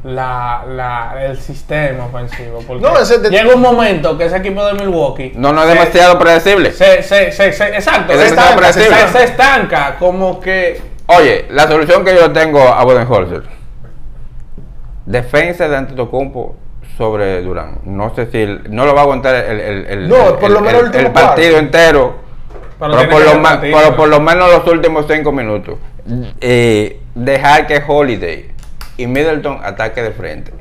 la, 0.06 0.64
la- 0.68 1.24
el 1.26 1.36
sistema 1.38 2.06
ofensivo. 2.06 2.62
Porque 2.66 2.82
No, 2.82 2.96
ese 2.98 3.18
de- 3.18 3.28
llega 3.30 3.54
un 3.54 3.60
momento 3.60 4.16
que 4.16 4.26
ese 4.26 4.36
equipo 4.36 4.64
de 4.64 4.74
Milwaukee 4.74 5.32
No, 5.34 5.52
no 5.52 5.62
es 5.62 5.68
se- 5.68 5.74
demasiado 5.74 6.18
predecible. 6.18 6.72
se, 6.72 7.02
se, 7.02 7.32
se, 7.32 7.52
se- 7.52 7.68
exacto, 7.74 8.12
Es 8.12 8.20
se 8.20 8.26
estanca, 8.28 8.72
se, 8.72 8.80
predecible. 8.80 9.08
se 9.12 9.24
estanca, 9.24 9.96
como 9.98 10.38
que 10.40 10.80
Oye, 11.08 11.46
la 11.50 11.66
solución 11.68 12.04
que 12.04 12.14
yo 12.14 12.32
tengo 12.32 12.60
a 12.62 12.82
Budenholzer. 12.84 13.42
Defensa 15.06 15.68
de 15.68 15.76
Antetokounmpo 15.76 16.56
sobre 16.98 17.42
Durán. 17.42 17.78
No 17.84 18.12
sé 18.14 18.26
si 18.30 18.38
el- 18.38 18.62
no 18.74 18.86
lo 18.86 18.94
va 18.94 19.00
a 19.00 19.04
aguantar 19.04 19.34
el, 19.36 19.60
el, 19.60 19.86
el- 19.86 20.08
No, 20.08 20.30
el- 20.30 20.34
por 20.34 20.50
lo 20.50 20.58
el- 20.58 20.64
menos 20.64 20.80
el 20.82 20.86
el 20.88 20.92
último 20.92 21.12
partido 21.12 21.58
entero. 21.58 22.16
Pero 22.78 23.08
por 23.08 23.24
lo, 23.24 23.42
partido. 23.42 23.78
pero 23.78 23.96
por 23.96 24.08
lo 24.08 24.20
menos 24.20 24.50
los 24.50 24.66
últimos 24.66 25.06
cinco 25.08 25.32
minutos. 25.32 25.76
Eh, 26.40 27.00
dejar 27.14 27.66
que 27.66 27.82
Holiday 27.86 28.50
y 28.96 29.06
Middleton 29.06 29.60
ataque 29.62 30.02
de 30.02 30.10
frente. 30.12 30.52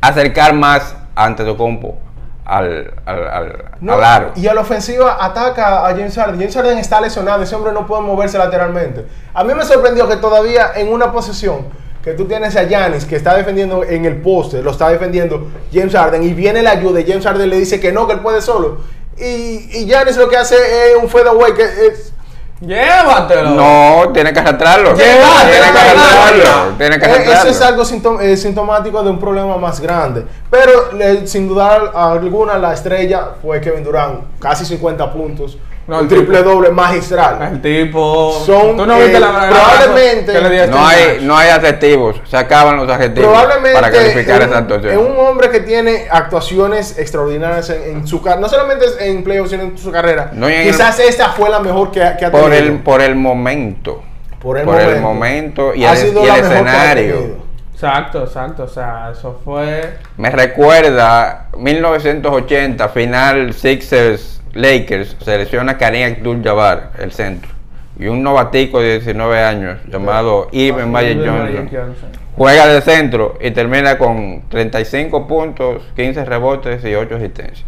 Acercar 0.00 0.54
más 0.54 0.94
a 1.14 1.24
Antetokounmpo 1.24 1.98
al, 2.44 2.94
al, 3.04 3.26
al, 3.28 3.64
No, 3.80 3.94
al 3.94 4.04
aro. 4.04 4.32
y 4.36 4.46
a 4.46 4.54
la 4.54 4.60
ofensiva 4.60 5.16
ataca 5.20 5.86
a 5.86 5.90
James 5.90 6.14
Harden. 6.14 6.38
James 6.38 6.54
Harden 6.54 6.78
está 6.78 7.00
lesionado, 7.00 7.42
ese 7.42 7.54
hombre 7.56 7.72
no 7.72 7.86
puede 7.86 8.02
moverse 8.02 8.38
lateralmente. 8.38 9.06
A 9.34 9.42
mí 9.42 9.52
me 9.54 9.64
sorprendió 9.64 10.08
que 10.08 10.16
todavía 10.16 10.72
en 10.76 10.92
una 10.92 11.10
posesión 11.12 11.66
que 12.04 12.12
tú 12.12 12.26
tienes 12.26 12.54
a 12.54 12.62
Giannis 12.64 13.04
que 13.04 13.16
está 13.16 13.36
defendiendo 13.36 13.82
en 13.82 14.04
el 14.04 14.20
poste, 14.22 14.62
lo 14.62 14.70
está 14.70 14.88
defendiendo 14.90 15.48
James 15.72 15.92
Harden 15.92 16.22
y 16.22 16.32
viene 16.34 16.62
la 16.62 16.70
ayuda 16.70 17.00
y 17.00 17.04
James 17.06 17.24
Harden 17.24 17.50
le 17.50 17.58
dice 17.58 17.80
que 17.80 17.90
no, 17.90 18.06
que 18.06 18.12
él 18.12 18.20
puede 18.20 18.40
solo. 18.40 18.78
Y, 19.18 19.68
y 19.72 19.86
Giannis 19.86 20.16
lo 20.16 20.28
que 20.28 20.36
hace 20.36 20.54
es 20.56 20.96
un 21.02 21.08
fadeaway 21.08 21.52
que 21.54 21.62
es 21.64 22.12
llévatelo. 22.60 23.50
No, 23.50 24.12
tiene 24.12 24.32
que 24.32 24.40
arrastrarlo. 24.40 24.94
Lleva, 24.94 25.40
tiene 25.42 25.72
que 25.72 25.78
arrastrarlo. 25.78 26.74
Tiene 26.78 26.98
que 26.98 27.04
Eh, 27.06 27.08
Eso 27.10 27.20
arrastrarlo. 27.48 27.50
es 27.50 27.62
algo 28.02 28.20
eh, 28.20 28.36
sintomático 28.36 29.02
de 29.02 29.10
un 29.10 29.18
problema 29.18 29.56
más 29.56 29.80
grande. 29.80 30.24
Pero 30.50 30.90
eh, 30.98 31.22
sin 31.26 31.48
duda 31.48 31.90
alguna 31.94 32.58
la 32.58 32.72
estrella 32.72 33.30
fue 33.42 33.60
Kevin 33.60 33.84
Durant, 33.84 34.20
casi 34.40 34.64
50 34.64 35.12
puntos, 35.12 35.58
No, 35.88 36.00
el 36.00 36.08
triple 36.08 36.38
tipo- 36.38 36.50
doble 36.50 36.70
magistral. 36.70 37.38
El 37.52 37.62
tipo. 37.62 38.42
Son, 38.44 38.76
¿Tú 38.76 38.84
no 38.86 38.96
viste 38.98 39.18
eh, 39.18 39.20
la 39.20 39.30
la- 39.30 39.48
probablemente- 39.48 40.66
No 40.68 40.84
hay, 40.84 41.18
no 41.22 41.36
hay 41.36 41.50
adjetivos, 41.50 42.20
se 42.28 42.36
acaban 42.36 42.76
los 42.76 42.88
adjetivos 42.90 43.28
Probablemente 43.30 43.72
para 43.72 43.90
calificar 43.92 44.40
es 44.42 44.48
esa 44.48 44.56
un, 44.56 44.62
actuación. 44.62 44.92
es 44.92 44.98
un 44.98 45.16
hombre 45.24 45.50
que 45.50 45.60
tiene 45.60 46.06
actuaciones 46.10 46.98
extraordinarias 46.98 47.70
en, 47.70 47.98
en 47.98 48.06
su 48.06 48.20
carrera, 48.20 48.40
no 48.40 48.48
solamente 48.48 48.84
en 49.00 49.22
playoffs, 49.22 49.50
sino 49.50 49.62
en 49.62 49.78
su 49.78 49.92
carrera. 49.92 50.30
No, 50.32 50.50
y 50.50 50.54
en 50.54 50.62
Quizás 50.64 50.98
esta 50.98 51.28
fue 51.30 51.50
la 51.50 51.60
mejor 51.60 51.92
que, 51.92 52.02
ha- 52.02 52.16
que 52.16 52.24
ha 52.24 52.30
por 52.32 52.50
tenido. 52.50 52.58
el 52.74 52.78
por 52.80 53.00
el 53.00 53.14
momento, 53.14 54.02
Por 54.40 54.58
el 54.58 54.64
por 54.64 54.80
el 54.80 55.00
momento. 55.00 55.72
y 55.72 55.84
Ha 55.84 55.92
el, 55.92 55.98
sido 55.98 56.24
y 56.24 56.26
la 56.26 56.36
el 56.36 56.42
mejor 56.42 56.64
que 56.64 56.70
ha 56.70 56.82
escenario. 56.92 57.46
Exacto, 57.74 58.24
exacto. 58.24 58.62
O 58.64 58.68
sea, 58.68 59.10
eso 59.12 59.38
fue. 59.44 59.98
Me 60.16 60.30
recuerda 60.30 61.46
1980 61.56 62.88
final 62.88 63.52
Sixers 63.54 64.35
Lakers 64.56 65.16
selecciona 65.22 65.76
Karim 65.78 66.14
Abdul-Jabbar 66.16 66.92
el 66.98 67.12
centro 67.12 67.50
y 67.98 68.06
un 68.08 68.22
novatico 68.22 68.80
de 68.80 68.92
19 68.98 69.42
años 69.42 69.78
llamado 69.88 70.48
Ivan 70.52 70.90
Magic 70.92 71.16
Magic 71.18 71.70
Johnson. 71.70 72.08
Juega 72.36 72.66
de 72.66 72.80
centro 72.82 73.38
y 73.40 73.50
termina 73.52 73.96
con 73.96 74.42
35 74.50 75.26
puntos, 75.26 75.82
15 75.96 76.24
rebotes 76.26 76.84
y 76.84 76.94
8 76.94 77.16
asistencias. 77.16 77.64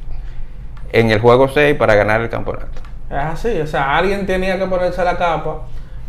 En 0.92 1.10
el 1.10 1.20
juego 1.20 1.48
6 1.48 1.76
para 1.76 1.94
ganar 1.94 2.20
el 2.20 2.28
campeonato. 2.28 2.80
Es 3.10 3.16
así, 3.16 3.58
o 3.60 3.66
sea, 3.66 3.96
alguien 3.96 4.26
tenía 4.26 4.58
que 4.58 4.66
ponerse 4.66 5.02
la 5.04 5.16
capa 5.16 5.62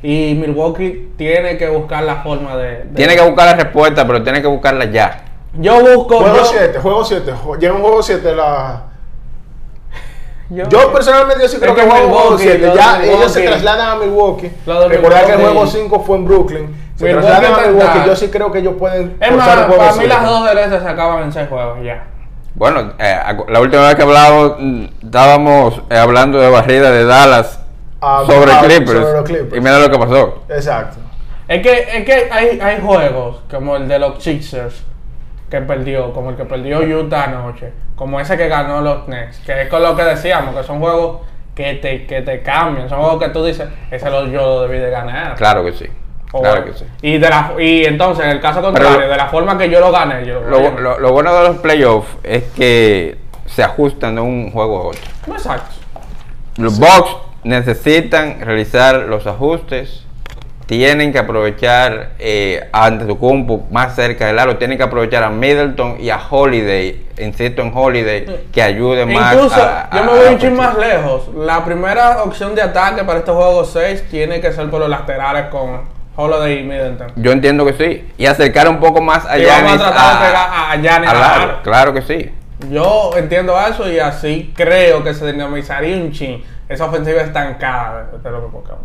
y 0.04 0.36
Milwaukee 0.36 1.12
tiene 1.18 1.58
que 1.58 1.70
buscar 1.70 2.04
la 2.04 2.18
forma 2.18 2.58
de... 2.58 2.84
de- 2.84 2.96
Tiene 2.96 3.16
que 3.16 3.22
buscar 3.22 3.46
la 3.58 3.64
respuesta, 3.64 4.06
pero 4.06 4.22
tiene 4.24 4.42
que 4.42 4.48
buscarla 4.48 4.86
ya. 4.86 5.24
Yo 5.54 5.82
busco... 5.82 6.20
Juego 6.20 6.36
yo- 6.38 6.46
7, 6.46 6.80
juego 6.80 7.06
7. 7.06 7.34
Llega 7.60 7.74
un 7.74 7.82
juego 7.82 8.04
7 8.04 8.36
la... 8.36 8.84
yo- 10.50 10.68
Yo 10.70 10.92
personalmente 10.94 11.44
yo 11.44 11.50
sí 11.50 11.58
creo 11.58 11.76
que 11.76 11.82
que 11.84 11.88
juego 11.90 12.06
un 12.06 12.12
juego 12.12 12.24
Milwaukee, 12.32 12.44
7. 12.44 12.66
lo 12.66 12.72
de 12.72 12.78
Ya 12.78 13.04
ellos 13.04 13.32
se 13.32 13.42
trasladan 13.44 13.90
a 13.90 13.96
Milwaukee. 13.96 14.52
Recordar 14.66 15.26
que 15.26 15.32
el 15.34 15.40
juego 15.40 15.68
5 15.68 16.00
fue 16.06 16.18
en 16.18 16.26
Brooklyn. 16.26 16.76
Se 16.96 17.06
Milwaukee 17.06 17.28
trasladan 17.28 17.60
a 17.64 17.68
Milwaukee. 17.68 18.00
Yo 18.08 18.16
sí 18.16 18.28
creo 18.30 18.52
que 18.52 18.60
ellos 18.60 18.74
pueden 18.80 19.18
Es 19.20 19.32
más, 19.36 19.48
el 19.58 19.66
para 19.76 19.84
mí 19.92 19.98
7. 20.00 20.08
las 20.08 20.24
dos 20.26 20.46
derechas 20.46 20.84
se 20.84 20.90
acaban 20.90 21.24
en 21.24 21.32
seis 21.32 21.48
juegos 21.50 21.78
ya. 21.84 22.04
Bueno, 22.56 22.94
eh, 23.00 23.20
la 23.48 23.60
última 23.62 23.84
vez 23.88 23.96
que 23.96 24.02
hablábamos, 24.02 24.56
mm, 24.60 24.86
estábamos 25.06 25.82
eh, 25.90 25.98
hablando 25.98 26.40
de 26.40 26.50
barrida 26.50 26.92
de 26.92 27.06
Dallas 27.06 27.60
Ah, 28.02 28.24
sobre, 28.26 28.52
ah, 28.52 28.62
Clippers, 28.64 29.00
sobre 29.00 29.14
los 29.14 29.24
Clippers. 29.24 29.56
Y 29.56 29.60
mira 29.60 29.80
lo 29.80 29.90
que 29.92 30.00
pasó. 30.00 30.44
Exacto. 30.50 30.98
Es 31.48 31.62
que, 31.62 31.72
es 31.98 32.06
que 32.06 32.30
hay, 32.32 32.60
hay 32.62 32.82
juegos 32.82 33.42
como 33.50 33.76
el 33.76 33.88
de 33.88 34.00
los 34.00 34.22
Sixers 34.24 34.84
que 35.50 35.62
perdió, 35.62 36.14
como 36.14 36.30
el 36.32 36.36
que 36.36 36.46
perdió 36.46 36.80
Utah 36.80 37.26
anoche, 37.26 37.72
como 37.96 38.20
ese 38.20 38.38
que 38.38 38.48
ganó 38.48 38.82
los 38.82 39.08
Nets, 39.08 39.40
que 39.40 39.64
es 39.64 39.70
con 39.70 39.82
lo 39.84 39.96
que 39.96 40.04
decíamos, 40.04 40.56
que 40.56 40.64
son 40.64 40.80
juegos 40.80 41.22
que 41.56 41.74
te, 41.76 42.06
que 42.06 42.22
te 42.22 42.42
cambian, 42.42 42.88
son 42.88 43.00
juegos 43.02 43.22
que 43.24 43.30
tú 43.30 43.44
dices, 43.44 43.68
ese 43.92 44.10
lo, 44.10 44.26
yo 44.28 44.62
debí 44.62 44.78
de 44.80 44.90
ganar. 44.90 45.36
Claro 45.36 45.64
que 45.66 45.74
sí. 45.74 45.86
O- 46.32 46.42
Claro 46.42 46.64
que 46.64 46.74
sí. 46.74 46.86
Y, 47.02 47.18
de 47.18 47.28
la, 47.30 47.54
y 47.60 47.86
entonces, 47.86 48.24
en 48.26 48.32
el 48.32 48.40
caso 48.40 48.62
contrario, 48.62 49.00
de 49.10 49.18
la 49.18 49.28
forma 49.28 49.58
que 49.58 49.70
yo 49.70 49.80
lo 49.80 49.92
gané, 49.92 50.26
yo 50.26 50.40
Lo, 50.42 50.72
lo- 50.80 51.00
lo 51.00 51.12
bueno 51.12 51.34
de 51.36 51.48
los 51.50 51.58
playoffs 51.58 52.08
es 52.24 52.44
que 52.56 53.18
se 53.48 53.64
ajustan 53.64 54.16
de 54.16 54.22
un 54.22 54.52
juego 54.52 54.78
a 54.78 54.88
otro. 54.90 55.02
Exacto. 55.34 55.76
Los 56.58 56.78
Bucks 56.80 57.16
necesitan 57.44 58.42
realizar 58.42 58.96
los 59.08 59.26
ajustes, 59.28 60.06
tienen 60.70 61.12
que 61.12 61.18
aprovechar 61.18 62.10
eh, 62.20 62.70
a 62.72 62.86
Antetokounmpo 62.86 63.66
más 63.72 63.96
cerca 63.96 64.28
del 64.28 64.38
aro, 64.38 64.58
tienen 64.58 64.78
que 64.78 64.84
aprovechar 64.84 65.24
a 65.24 65.32
Middleton 65.32 65.98
y 66.00 66.12
a 66.12 66.20
Holiday, 66.30 67.08
insisto 67.18 67.64
en 67.64 67.72
Holiday, 67.76 68.46
que 68.52 68.62
ayude 68.62 69.04
más 69.08 69.34
Incluso, 69.34 69.56
a- 69.56 69.90
yo 69.92 70.04
me 70.04 70.12
voy 70.12 70.28
un 70.28 70.38
chin 70.38 70.56
más 70.56 70.78
lejos. 70.78 71.28
La 71.36 71.66
primera 71.66 72.22
opción 72.22 72.54
de 72.54 72.62
ataque 72.62 73.04
para 73.04 73.18
este 73.18 73.32
juego 73.32 73.66
6 73.66 74.04
tiene 74.12 74.40
que 74.42 74.52
ser 74.54 74.70
por 74.70 74.80
los 74.80 74.90
laterales 74.90 75.46
con 75.48 75.82
Holiday 76.16 76.60
y 76.60 76.64
Middleton. 76.64 77.14
Yo 77.16 77.32
entiendo 77.32 77.66
que 77.66 77.74
sí. 77.74 78.08
Y 78.20 78.28
acercar 78.28 78.70
un 78.70 78.80
poco 78.80 79.02
más 79.02 79.26
a 79.26 79.40
Y 79.40 79.46
vamos 79.46 79.74
a 79.74 79.78
tratar 79.90 80.20
de 80.22 80.28
pegar 80.28 80.50
a 80.54 80.76
Giannis. 80.76 81.10
Claro 81.64 81.94
que 81.96 82.04
sí. 82.04 82.32
Yo 82.70 83.10
entiendo 83.18 83.56
eso 83.60 83.90
y 83.92 83.98
así 83.98 84.54
creo 84.56 85.04
que 85.04 85.16
se 85.16 85.32
dinamizaría 85.32 85.96
un 85.98 86.12
chin 86.12 86.44
esa 86.68 86.86
ofensiva 86.86 87.22
estancada 87.24 88.04
de- 88.12 88.20
de 88.20 88.30
lo 88.30 88.42
que 88.42 88.52
buscamos. 88.52 88.84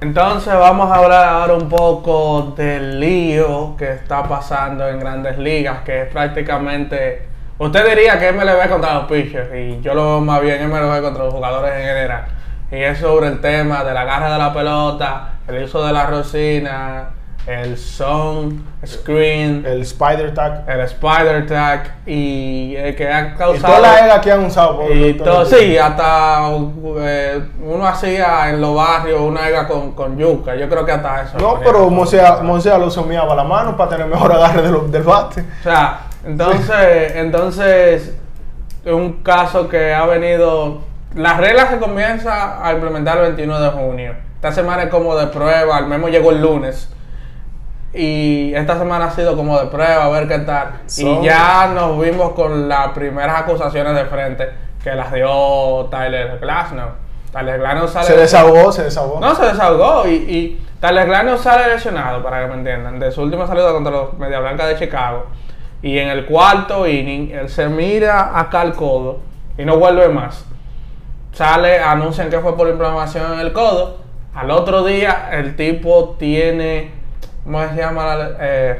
Entonces 0.00 0.54
vamos 0.54 0.88
a 0.92 0.94
hablar 0.94 1.26
ahora 1.26 1.54
un 1.54 1.68
poco 1.68 2.54
del 2.56 3.00
lío 3.00 3.74
que 3.76 3.94
está 3.94 4.22
pasando 4.22 4.88
en 4.88 5.00
grandes 5.00 5.38
ligas, 5.38 5.80
que 5.80 6.02
es 6.02 6.08
prácticamente, 6.08 7.26
usted 7.58 7.84
diría 7.84 8.16
que 8.16 8.30
MLB 8.30 8.68
contra 8.68 8.94
los 8.94 9.04
pitchers 9.06 9.52
y 9.56 9.80
yo 9.80 9.94
lo 9.94 10.04
veo 10.04 10.20
más 10.20 10.40
bien 10.40 10.70
MLB 10.70 11.02
contra 11.02 11.24
los 11.24 11.34
jugadores 11.34 11.72
en 11.74 11.82
general. 11.82 12.26
Y 12.70 12.76
es 12.76 12.98
sobre 12.98 13.26
el 13.26 13.40
tema 13.40 13.82
del 13.82 13.96
agarre 13.96 14.30
de 14.30 14.38
la 14.38 14.52
pelota, 14.52 15.32
el 15.48 15.64
uso 15.64 15.84
de 15.84 15.92
la 15.92 16.06
rosina, 16.06 17.08
el 17.48 17.78
zone, 17.78 18.56
screen, 18.86 19.64
El 19.66 19.80
Spider 19.80 20.34
Tag. 20.34 20.64
el 20.68 20.80
spider 20.80 21.46
tag 21.46 21.94
y 22.06 22.74
el 22.76 22.94
que 22.94 23.08
ha 23.08 23.32
Y 23.34 23.38
causado 23.38 23.74
toda 23.76 23.80
la 23.80 24.04
EGA 24.06 24.20
que 24.20 24.32
han 24.32 24.44
usado. 24.44 24.92
y 24.94 25.14
todo, 25.14 25.46
sí 25.46 25.78
hasta 25.78 26.50
eh, 26.98 27.40
uno 27.64 27.86
hacía 27.86 28.50
en 28.50 28.60
los 28.60 28.74
barrios 28.76 29.20
una 29.22 29.48
ega 29.48 29.66
con, 29.66 29.92
con 29.92 30.18
yuca 30.18 30.54
yo 30.56 30.68
creo 30.68 30.84
que 30.84 30.92
hasta 30.92 31.22
eso 31.22 31.38
No, 31.38 31.58
pero 31.60 31.88
Mosea 31.88 32.76
lo 32.78 32.90
someaba 32.90 33.34
la 33.34 33.44
mano 33.44 33.76
para 33.76 33.90
tener 33.90 34.06
mejor 34.06 34.30
agarre 34.32 34.60
de 34.62 34.70
lo- 34.70 34.82
del 34.88 35.02
bate. 35.02 35.40
o 35.40 35.62
sea 35.62 36.00
entonces 36.26 37.12
entonces 37.16 38.14
es 38.84 38.92
un 38.92 39.22
caso 39.22 39.68
que 39.68 39.94
ha 39.94 40.04
venido 40.04 40.80
las 41.14 41.38
reglas 41.38 41.70
se 41.70 41.78
comienza 41.78 42.62
a 42.62 42.72
implementar 42.74 43.16
el 43.18 43.32
21 43.34 43.60
de 43.60 43.70
junio 43.70 44.14
esta 44.34 44.52
semana 44.52 44.82
es 44.84 44.90
como 44.90 45.16
de 45.16 45.28
prueba 45.28 45.78
el 45.78 45.86
memo 45.86 46.08
llegó 46.08 46.30
el 46.30 46.42
lunes 46.42 46.90
y 47.94 48.52
esta 48.54 48.78
semana 48.78 49.06
ha 49.06 49.10
sido 49.10 49.36
como 49.36 49.58
de 49.58 49.66
prueba, 49.66 50.04
a 50.04 50.08
ver 50.08 50.28
qué 50.28 50.38
tal. 50.40 50.80
Y 50.96 51.22
ya 51.22 51.70
nos 51.74 52.00
vimos 52.00 52.32
con 52.32 52.68
las 52.68 52.88
primeras 52.88 53.42
acusaciones 53.42 53.94
de 53.94 54.04
frente 54.06 54.48
que 54.82 54.94
las 54.94 55.12
dio 55.12 55.86
Tyler 55.90 56.38
Glasnow. 56.38 56.90
Tyler 57.32 57.58
Glasnow 57.58 57.88
sale 57.88 58.06
Se 58.06 58.16
desahogó, 58.16 58.72
se 58.72 58.84
desahogó. 58.84 59.20
No, 59.20 59.34
se 59.34 59.46
desahogó 59.46 60.06
y, 60.06 60.14
y 60.14 60.66
Tyler 60.80 61.06
Glasnow 61.06 61.38
sale 61.38 61.74
lesionado, 61.74 62.22
para 62.22 62.42
que 62.42 62.48
me 62.48 62.54
entiendan, 62.54 62.98
de 62.98 63.10
su 63.10 63.22
última 63.22 63.46
salida 63.46 63.72
contra 63.72 63.92
los 63.92 64.14
Media 64.14 64.40
Blanca 64.40 64.66
de 64.66 64.76
Chicago. 64.78 65.26
Y 65.82 65.98
en 65.98 66.08
el 66.08 66.26
cuarto 66.26 66.86
inning, 66.86 67.30
él 67.30 67.48
se 67.48 67.68
mira 67.68 68.38
acá 68.38 68.60
al 68.60 68.74
codo 68.74 69.20
y 69.56 69.64
no 69.64 69.76
vuelve 69.78 70.08
más. 70.08 70.44
Sale, 71.32 71.78
anuncian 71.78 72.30
que 72.30 72.38
fue 72.40 72.56
por 72.56 72.68
inflamación 72.68 73.34
en 73.34 73.40
el 73.40 73.52
codo. 73.52 73.98
Al 74.34 74.50
otro 74.50 74.84
día, 74.84 75.30
el 75.32 75.56
tipo 75.56 76.16
tiene. 76.18 76.97
¿Cómo 77.50 77.66
se 77.66 77.76
llama? 77.76 78.14
La, 78.14 78.30
eh, 78.40 78.78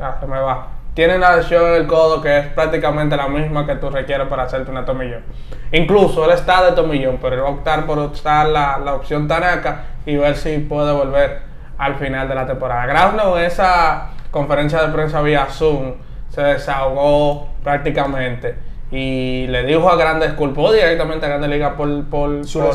ah, 0.00 0.16
se 0.18 0.26
me 0.26 0.40
va. 0.40 0.66
Tiene 0.92 1.16
una 1.18 1.36
lesión 1.36 1.64
en 1.66 1.74
el 1.74 1.86
codo 1.86 2.20
que 2.20 2.36
es 2.36 2.46
prácticamente 2.48 3.16
la 3.16 3.28
misma 3.28 3.64
que 3.64 3.76
tú 3.76 3.90
requieres 3.90 4.26
para 4.26 4.42
hacerte 4.42 4.72
una 4.72 4.84
tomillón. 4.84 5.22
Incluso 5.70 6.24
él 6.24 6.32
está 6.32 6.64
de 6.64 6.72
tomillón, 6.72 7.18
pero 7.22 7.36
él 7.36 7.42
va 7.44 7.48
a 7.48 7.50
optar 7.52 7.86
por 7.86 7.98
usar 7.98 8.48
la, 8.48 8.78
la 8.84 8.94
opción 8.94 9.28
Tanaka 9.28 9.84
y 10.04 10.16
ver 10.16 10.34
si 10.36 10.58
puede 10.58 10.92
volver 10.92 11.42
al 11.78 11.94
final 11.94 12.28
de 12.28 12.34
la 12.34 12.44
temporada. 12.44 12.86
Grasnow 12.86 13.36
en 13.36 13.44
esa 13.44 14.08
conferencia 14.32 14.82
de 14.82 14.92
prensa 14.92 15.22
vía 15.22 15.46
Zoom 15.48 15.92
se 16.30 16.42
desahogó 16.42 17.50
prácticamente 17.62 18.56
y 18.90 19.46
le 19.48 19.62
dijo 19.62 19.88
a 19.88 19.94
Grandes, 19.94 20.32
culpó 20.32 20.72
directamente 20.72 21.26
a 21.26 21.28
Grandes 21.28 21.50
Ligas 21.50 21.74
por, 21.74 22.04
por, 22.06 22.44
Su 22.44 22.58
por- 22.60 22.74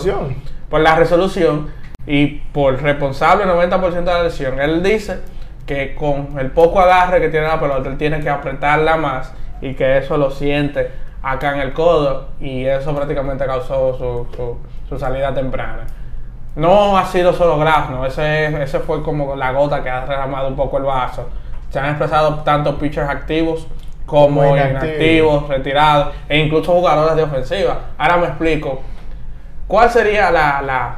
por 0.70 0.80
la 0.80 0.96
resolución 0.96 1.70
y 2.08 2.28
por 2.52 2.82
responsable 2.82 3.46
90% 3.46 3.92
de 3.92 4.04
la 4.06 4.24
lesión. 4.24 4.60
Él 4.60 4.82
dice 4.84 5.20
que 5.66 5.94
con 5.96 6.38
el 6.40 6.52
poco 6.52 6.80
agarre 6.80 7.22
que 7.22 7.30
tiene 7.30 7.48
la 7.48 7.60
pelota, 7.60 7.90
él 7.90 7.98
tiene 7.98 8.20
que 8.20 8.30
apretarla 8.30 8.98
más 8.98 9.34
y 9.62 9.74
que 9.76 9.98
eso 10.00 10.18
lo 10.18 10.32
siente 10.32 10.92
acá 11.24 11.54
en 11.54 11.62
el 11.62 11.74
codo 11.74 12.30
y 12.40 12.66
eso 12.66 12.96
prácticamente 12.96 13.46
causó 13.46 13.96
su, 13.98 14.36
su- 14.36 14.58
su 14.90 15.00
salida 15.00 15.34
temprana. 15.34 15.86
No 16.56 16.98
ha 16.98 17.06
sido 17.06 17.32
solo 17.32 17.58
Grasno, 17.60 18.06
ese, 18.06 18.62
ese 18.62 18.80
fue 18.80 19.02
como 19.04 19.36
la 19.36 19.52
gota 19.54 19.82
que 19.84 19.90
ha 19.90 20.02
derramado 20.06 20.48
un 20.50 20.56
poco 20.56 20.80
el 20.80 20.84
vaso. 20.84 21.30
Se 21.70 21.80
han 21.80 21.86
expresado 21.92 22.40
tanto 22.40 22.78
pitchers 22.78 23.08
activos 23.10 23.68
como 24.06 24.42
Como 24.42 24.58
inactivos, 24.58 24.84
inactivos. 24.90 25.48
retirados 25.48 26.16
e 26.28 26.40
incluso 26.40 26.74
jugadores 26.74 27.16
de 27.16 27.24
ofensiva. 27.24 27.80
Ahora 27.98 28.18
me 28.18 28.26
explico. 28.26 28.82
¿Cuál 29.68 29.90
sería 29.90 30.30
la, 30.32 30.62
la, 30.62 30.96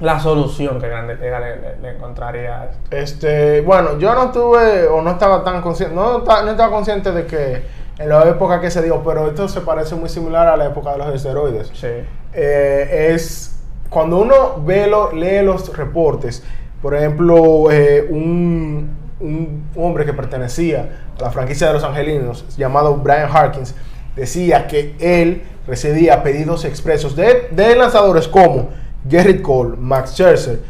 la 0.00 0.20
solución 0.20 0.80
que 0.80 0.88
Grande 0.88 1.16
Liga 1.16 1.40
le, 1.40 1.56
le- 1.56 1.76
le 1.82 1.90
encontraría 1.96 2.60
a 2.60 2.64
esto? 2.66 2.78
Este, 2.90 3.60
bueno, 3.62 3.98
yo 3.98 4.14
no 4.14 4.30
tuve 4.30 4.86
o 4.86 5.02
no 5.02 5.10
estaba 5.12 5.42
tan 5.44 5.60
consciente, 5.60 5.94
no, 5.94 6.18
no 6.20 6.50
estaba 6.50 6.70
consciente 6.70 7.10
de 7.12 7.26
que 7.26 7.62
en 7.98 8.08
la 8.08 8.22
época 8.28 8.60
que 8.60 8.70
se 8.70 8.80
dio, 8.82 9.02
pero 9.02 9.26
esto 9.26 9.48
se 9.48 9.60
parece 9.60 9.96
muy 9.96 10.08
similar 10.08 10.46
a 10.46 10.56
la 10.56 10.66
época 10.66 10.92
de 10.92 10.98
los 10.98 11.14
esteroides. 11.14 11.70
Sí. 11.74 11.88
Eh, 12.32 13.10
es 13.12 13.60
cuando 13.90 14.18
uno 14.18 14.62
ve 14.64 14.86
lo- 14.86 15.10
lee 15.12 15.42
los 15.42 15.76
reportes, 15.76 16.44
por 16.80 16.94
ejemplo, 16.94 17.70
eh, 17.72 18.06
un, 18.08 18.96
un 19.18 19.68
hombre 19.74 20.04
que 20.04 20.12
pertenecía 20.12 20.88
a 21.18 21.22
la 21.24 21.30
franquicia 21.32 21.66
de 21.66 21.72
los 21.72 21.82
angelinos, 21.82 22.44
llamado 22.56 22.94
Brian 22.94 23.28
Harkins, 23.34 23.74
decía 24.14 24.68
que 24.68 24.94
él 25.00 25.42
recibía 25.66 26.22
pedidos 26.22 26.64
expresos 26.64 27.16
de, 27.16 27.48
de 27.50 27.74
lanzadores 27.74 28.28
como 28.28 28.68
Gerrit 29.08 29.42
Cole, 29.42 29.76
Max 29.78 30.12
Scherzer, 30.12 30.60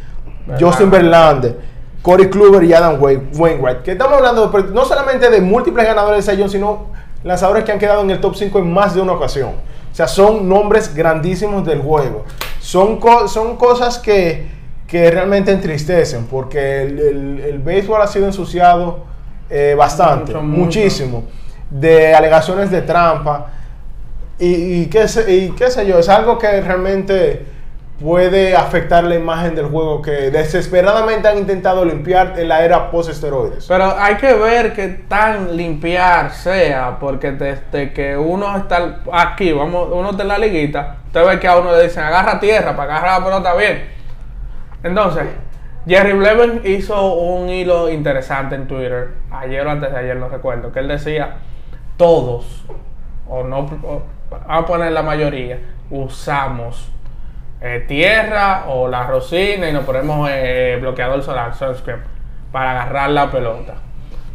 Justin 0.59 0.90
Verlander, 0.90 1.57
Corey 2.03 2.29
Kluber 2.31 2.62
y 2.64 2.72
Adam 2.72 3.01
Wai- 3.03 3.20
Wainwright. 3.37 3.83
Que 3.83 3.92
estamos 3.92 4.14
hablando 4.16 4.48
de- 4.48 4.72
no 4.72 4.85
solamente 4.85 5.29
de 5.31 5.40
múltiples 5.40 5.85
ganadores 5.87 6.24
de 6.24 6.37
Cy 6.37 6.48
sino 6.48 6.87
lanzadores 7.24 7.64
que 7.64 7.72
han 7.72 7.79
quedado 7.79 8.03
en 8.03 8.11
el 8.11 8.20
top 8.20 8.35
5 8.37 8.59
en 8.61 8.72
más 8.72 8.94
de 8.94 9.01
una 9.01 9.12
ocasión. 9.12 9.51
O 9.90 9.94
sea, 9.94 10.07
son 10.07 10.48
nombres 10.48 10.94
grandísimos 10.94 11.66
del 11.66 11.81
juego. 11.81 12.24
Son, 12.61 12.98
co- 12.98 13.27
son 13.29 13.57
cosas 13.57 13.98
que, 13.98 14.46
que 14.87 15.11
realmente 15.11 15.51
entristecen, 15.51 16.27
porque 16.27 16.83
el, 16.83 16.98
el- 16.98 17.40
el 17.40 17.59
béisbol 17.59 18.01
ha 18.01 18.07
sido 18.07 18.27
ensuciado 18.27 19.05
eh, 19.51 19.74
bastante, 19.77 20.33
Mucho, 20.35 20.42
mucho. 20.42 20.59
muchísimo, 20.64 21.24
de 21.70 22.14
alegaciones 22.14 22.70
de 22.70 22.83
trampa. 22.83 23.46
Y, 24.38 24.83
y 24.83 24.87
qué 24.87 25.09
sé, 25.09 25.35
y 25.35 25.51
qué 25.51 25.70
sé 25.70 25.85
yo, 25.87 25.98
es 25.98 26.09
algo 26.09 26.38
que 26.38 26.61
realmente 26.61 27.44
puede 28.01 28.55
afectar 28.55 29.03
la 29.05 29.17
imagen 29.17 29.57
del 29.57 29.67
juego 29.67 30.01
que 30.01 30.31
desesperadamente 30.31 31.27
han 31.27 31.39
intentado 31.39 31.85
limpiar 31.85 32.39
en 32.39 32.49
la 32.49 32.65
era 32.65 32.91
post-esteroides. 32.91 33.67
Pero 33.67 33.95
hay 33.99 34.15
que 34.17 34.35
ver 34.35 34.73
qué 34.73 34.89
tan 35.09 35.57
limpiar 35.57 36.31
sea, 36.33 36.99
porque 37.01 37.33
desde 37.33 37.93
que 37.93 38.17
uno 38.17 38.57
está 38.57 39.01
aquí, 39.13 39.53
vamos, 39.53 39.89
uno 39.93 40.11
está 40.11 40.23
en 40.23 40.29
la 40.29 40.39
liguita, 40.39 40.99
usted 41.07 41.27
ve 41.27 41.41
que 41.41 41.49
a 41.49 41.59
uno 41.59 41.73
le 41.73 41.83
dicen 41.83 42.05
agarra 42.05 42.39
tierra 42.39 42.77
para 42.77 42.97
agarrar 42.97 43.21
la 43.21 43.25
pelota 43.27 43.55
bien. 43.55 43.89
Entonces, 44.85 45.25
Jerry 45.87 46.13
Blevin 46.13 46.61
hizo 46.65 47.15
un 47.15 47.49
hilo 47.49 47.91
interesante 47.91 48.55
en 48.55 48.69
Twitter, 48.69 49.09
ayer 49.31 49.67
o 49.67 49.71
antes 49.71 49.91
de 49.91 49.99
ayer, 49.99 50.17
no 50.17 50.29
recuerdo, 50.29 50.71
que 50.71 50.79
él 50.79 50.89
decía, 50.89 51.39
todos, 51.97 52.65
o 53.29 53.43
no, 53.43 53.67
vamos 53.67 54.03
a 54.47 54.65
poner 54.67 54.93
la 54.93 55.03
mayoría, 55.03 55.59
usamos 55.91 56.93
eh, 57.61 57.85
tierra 57.88 58.64
o 58.68 58.88
la 58.88 59.05
rosina 59.05 59.68
y 59.68 59.73
nos 59.73 59.85
ponemos 59.85 60.29
eh, 60.33 60.79
bloqueador 60.81 61.23
solar, 61.23 61.55
sunscreen, 61.55 62.01
para 62.53 62.73
agarrar 62.73 63.11
la 63.11 63.31
pelota. 63.31 63.75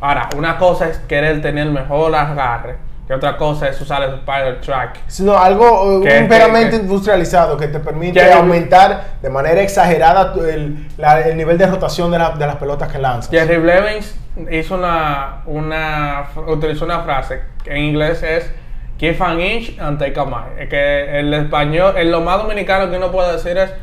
Ahora, 0.01 0.29
una 0.35 0.57
cosa 0.57 0.89
es 0.89 0.97
querer 0.99 1.41
tener 1.41 1.67
mejor 1.69 2.13
agarre, 2.13 2.75
y 3.09 3.13
otra 3.13 3.37
cosa 3.37 3.67
es 3.69 3.79
usar 3.79 4.01
el 4.03 4.13
Spider 4.15 4.59
Track. 4.61 4.97
Sino 5.07 5.37
algo, 5.37 6.01
eh, 6.03 6.07
Que- 6.07 6.19
un 6.19 6.27
pegamento 6.27 6.71
que- 6.71 6.77
que- 6.77 6.83
industrializado 6.83 7.57
que 7.57 7.67
te 7.67 7.79
permite 7.79 8.31
aumentar 8.33 9.03
de 9.21 9.29
manera 9.29 9.61
exagerada 9.61 10.33
el, 10.49 10.87
la- 10.97 11.21
el 11.21 11.37
nivel 11.37 11.57
de 11.57 11.67
rotación 11.67 12.11
de, 12.11 12.19
la- 12.19 12.31
de 12.31 12.45
las 12.47 12.55
pelotas 12.57 12.91
que 12.91 12.99
lanzas. 12.99 13.29
Jerry 13.31 13.57
Blevins 13.57 14.15
hizo 14.51 14.75
una, 14.75 15.41
una, 15.45 16.25
utilizó 16.47 16.85
una 16.85 17.01
frase 17.01 17.41
que 17.63 17.71
en 17.71 17.77
inglés 17.77 18.23
es 18.23 18.51
give 18.99 19.21
an 19.23 19.39
inch 19.39 19.77
and 19.79 19.99
take 19.99 20.19
a 20.19 20.25
mile. 20.25 20.59
Es 20.59 20.69
que 20.69 21.19
el 21.19 21.33
español, 21.33 21.97
en 21.97 22.11
lo 22.11 22.21
más 22.21 22.37
dominicano 22.37 22.89
que 22.89 22.97
uno 22.97 23.11
puede 23.11 23.33
decir 23.33 23.57
es 23.57 23.73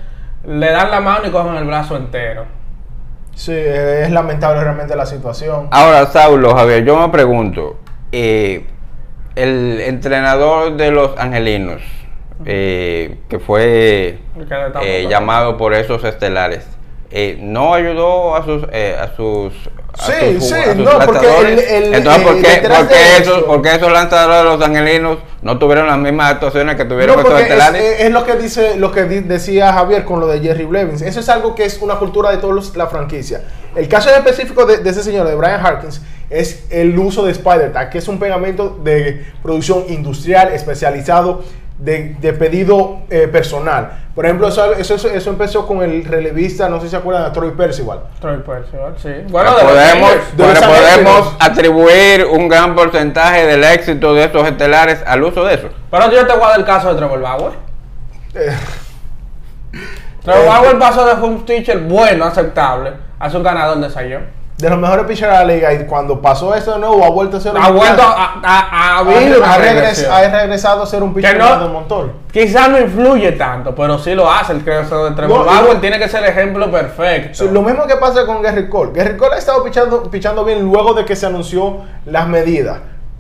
le 0.44 0.70
dan 0.70 0.90
la 0.90 1.01
mano 1.01 1.27
y 1.27 1.31
cogen 1.31 1.55
el 1.57 1.64
brazo 1.64 1.96
entero. 1.96 2.46
Sí, 3.35 3.53
es 3.55 4.11
lamentable 4.11 4.62
realmente 4.62 4.96
la 4.96 5.07
situación. 5.07 5.68
Ahora, 5.70 6.07
Saulo, 6.07 6.55
Javier, 6.55 6.85
yo 6.85 6.99
me 6.99 7.09
pregunto, 7.11 7.79
eh, 8.12 8.66
el 9.35 9.81
entrenador 9.81 10.77
de 10.77 10.90
los 10.90 11.16
angelinos, 11.18 11.83
eh, 12.44 13.18
que 13.29 13.38
fue 13.38 14.18
Que 14.81 15.03
eh, 15.03 15.07
llamado 15.09 15.57
por 15.57 15.75
esos 15.75 16.05
estelares, 16.05 16.66
eh, 17.11 17.38
¿no 17.40 17.75
ayudó 17.75 18.37
a 18.37 18.44
sus... 18.44 18.64
eh, 18.73 18.96
a 19.01 19.14
sus 19.16 19.53
a 19.99 20.05
Sí, 20.07 20.35
sus- 20.38 20.49
sí, 20.49 20.55
a 20.55 20.66
sus 20.75 20.77
no, 20.77 20.99
porque 21.05 21.27
el- 21.40 21.59
el- 21.59 21.94
Entonces, 21.94 22.23
¿por 22.23 22.40
qué, 22.40 22.62
por 22.68 22.92
esos, 23.20 23.42
por 23.42 23.61
qué 23.62 23.75
esos 23.75 23.92
lanzadores 23.92 24.38
de 24.38 24.44
los 24.44 24.62
angelinos 24.62 25.18
no 25.42 25.59
tuvieron 25.59 25.88
las 25.88 25.99
mismas 25.99 26.31
actuaciones 26.35 26.77
que 26.77 26.85
tuvieron 26.85 27.16
No, 27.16 27.23
esos 27.23 27.25
porque 27.33 27.42
es, 27.42 27.51
estelares? 27.51 27.83
es- 27.83 28.01
es 28.03 28.11
lo 28.12 28.25
que 28.25 28.37
dice 28.37 28.77
lo 28.77 28.92
que 28.92 29.03
decía 29.05 29.73
Javier 29.73 30.05
con 30.05 30.20
lo 30.20 30.29
de 30.29 30.38
Jerry 30.40 30.64
Blevins. 30.64 31.03
Eso 31.03 31.18
es 31.20 31.29
algo 31.29 31.57
que 31.57 31.64
es 31.64 31.79
una 31.83 31.96
cultura 31.96 32.31
de 32.31 32.37
toda 32.38 32.55
la 32.77 32.87
franquicia. 32.87 33.42
El 33.75 33.88
caso 33.88 34.09
en 34.11 34.16
específico 34.16 34.64
de, 34.64 34.79
de 34.79 34.90
ese 34.90 35.03
señor, 35.03 35.27
de 35.27 35.35
Brian 35.35 35.64
Harkins, 35.64 36.01
es 36.31 36.66
el 36.70 36.96
uso 36.96 37.25
de 37.25 37.33
Spider 37.33 37.73
Tag, 37.73 37.90
que 37.90 37.99
es 37.99 38.07
un 38.07 38.20
pegamento 38.20 38.79
de 38.85 39.27
producción 39.42 39.85
industrial 39.88 40.53
especializado 40.53 41.42
de, 41.81 42.16
de 42.21 42.33
pedido 42.35 43.01
eh, 43.11 43.27
personal. 43.29 43.93
Por 44.14 44.25
ejemplo, 44.27 44.49
eso, 44.49 44.73
eso, 44.75 44.95
eso- 44.97 45.09
eso 45.09 45.31
empezó 45.31 45.66
con 45.66 45.83
el 45.83 46.05
relevista, 46.05 46.69
no 46.69 46.79
sé 46.79 46.87
si 46.87 46.90
se 46.90 46.97
acuerdan, 46.97 47.25
de 47.25 47.31
Troy 47.31 47.51
Percival. 47.53 48.01
Troy 48.21 48.38
Percival, 48.38 48.95
sí. 48.99 49.11
Bueno, 49.29 49.55
de 49.57 49.62
podemos, 49.62 50.11
de 50.37 50.45
podemos 50.45 51.37
atribuir 51.38 52.27
un 52.27 52.49
gran 52.49 52.75
porcentaje 52.75 53.47
del 53.47 53.64
éxito 53.64 54.12
de 54.14 54.25
estos 54.25 54.47
estelares 54.47 55.03
al 55.07 55.23
uso 55.23 55.45
de 55.45 55.55
eso. 55.55 55.69
Pero 55.90 56.11
yo 56.11 56.27
te 56.27 56.33
voy 56.35 56.43
a 56.45 56.49
dar 56.51 56.59
el 56.59 56.64
caso 56.66 56.90
de 56.90 56.97
Trevor 56.97 57.21
Bauer. 57.21 57.53
Eh, 58.35 58.53
Trevor 60.25 60.43
Eh, 60.45 60.49
Bauer 60.49 60.79
pasó 60.79 61.07
de 61.07 61.14
un 61.23 61.47
teacher 61.47 61.79
bueno, 61.79 62.25
aceptable, 62.27 62.93
a 63.19 63.31
su 63.31 63.43
ganador 63.43 63.79
de 63.79 63.88
sayón. 63.90 64.39
De 64.61 64.70
los 64.70 64.79
mejores 64.79 65.07
pitchers 65.07 65.31
de 65.33 65.38
la 65.38 65.44
liga, 65.44 65.73
y 65.73 65.87
cuando 65.87 66.20
pasó 66.20 66.55
eso 66.55 66.73
de 66.75 66.79
nuevo, 66.81 67.05
ha 67.05 67.11
vuelto 67.11 67.37
a 67.37 67.40
ser 67.40 67.53
Ha 67.57 67.70
vuelto 67.70 68.03
a, 68.03 68.40
a, 68.42 68.61
a 68.61 68.99
ha, 68.99 69.03
una 69.03 69.12
ha 69.12 69.59
regres- 69.59 69.75
regresión. 69.75 70.12
ha 70.12 70.20
regresado 70.40 70.83
a 70.83 70.87
ser 70.87 71.03
un 71.03 71.14
pitcher 71.14 71.38
no- 71.38 71.61
de 71.61 71.68
montón. 71.73 72.12
Quizás 72.33 72.68
no 72.68 72.79
influye 72.81 73.33
tanto, 73.33 73.75
pero 73.75 73.99
sí 73.99 74.14
lo 74.14 74.31
hace 74.31 74.53
el 74.53 74.62
creador 74.62 75.11
de 75.11 75.16
Trevor 75.16 75.38
No, 75.40 75.44
Bauer. 75.46 75.81
tiene 75.81 75.99
que 75.99 76.09
ser 76.09 76.23
el 76.23 76.31
ejemplo 76.31 76.70
perfecto. 76.70 77.44
Lo 77.46 77.62
mismo 77.62 77.87
que 77.87 77.96
pasa 77.96 78.25
con 78.27 78.40
Gary 78.42 78.68
Cole. 78.68 78.92
Gary 78.94 79.16
Cole 79.16 79.35
ha 79.35 79.38
estado 79.38 79.64
pichando, 79.64 80.05
pichando 80.11 80.44
bien 80.44 80.62
luego 80.62 80.94
de 80.94 81.05
que 81.05 81.16
se 81.16 81.27
anunció 81.27 81.79
las 82.07 82.29
medidas. 82.29 82.79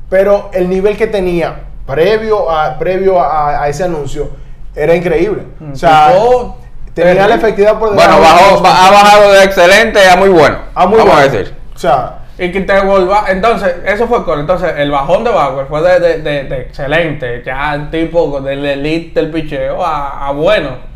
Pero 0.08 0.50
el 0.52 0.68
nivel 0.68 0.96
que 0.96 1.06
tenía 1.06 1.54
previo 1.86 2.50
a, 2.50 2.78
previo 2.78 3.20
a, 3.20 3.62
a 3.62 3.68
ese 3.68 3.82
anuncio 3.84 4.30
era 4.74 4.94
increíble. 4.94 5.44
O 5.72 5.74
sea, 5.74 6.12
Tipo, 6.12 6.56
tenía 7.04 7.28
la 7.28 7.34
efectividad 7.34 7.78
por 7.78 7.94
Bueno, 7.94 8.14
debajo 8.16 8.56
de 8.56 8.62
bajó, 8.62 8.66
ha 8.66 8.90
bajado 8.90 9.32
de 9.32 9.44
excelente 9.44 10.08
a 10.08 10.16
muy 10.16 10.28
bueno. 10.28 10.58
Ah, 10.74 10.86
muy 10.86 10.98
vamos 10.98 11.14
a 11.14 11.16
bueno. 11.18 11.32
decir. 11.32 11.54
O 11.74 11.78
sea, 11.78 12.16
Y 12.38 12.50
que 12.52 12.60
te 12.62 12.80
vuelva. 12.80 13.24
Entonces, 13.28 13.74
eso 13.84 14.06
fue 14.08 14.24
con. 14.24 14.40
Entonces, 14.40 14.72
el 14.78 14.90
bajón 14.90 15.24
de 15.24 15.30
Bauer 15.30 15.66
fue 15.66 15.82
de, 15.82 16.00
de, 16.00 16.18
de- 16.22 16.44
de 16.44 16.60
excelente, 16.62 17.42
ya 17.44 17.74
el 17.74 17.90
tipo 17.90 18.40
del 18.40 18.64
elite 18.64 19.20
del 19.20 19.30
picheo 19.30 19.84
a, 19.84 20.26
a 20.28 20.32
bueno. 20.32 20.88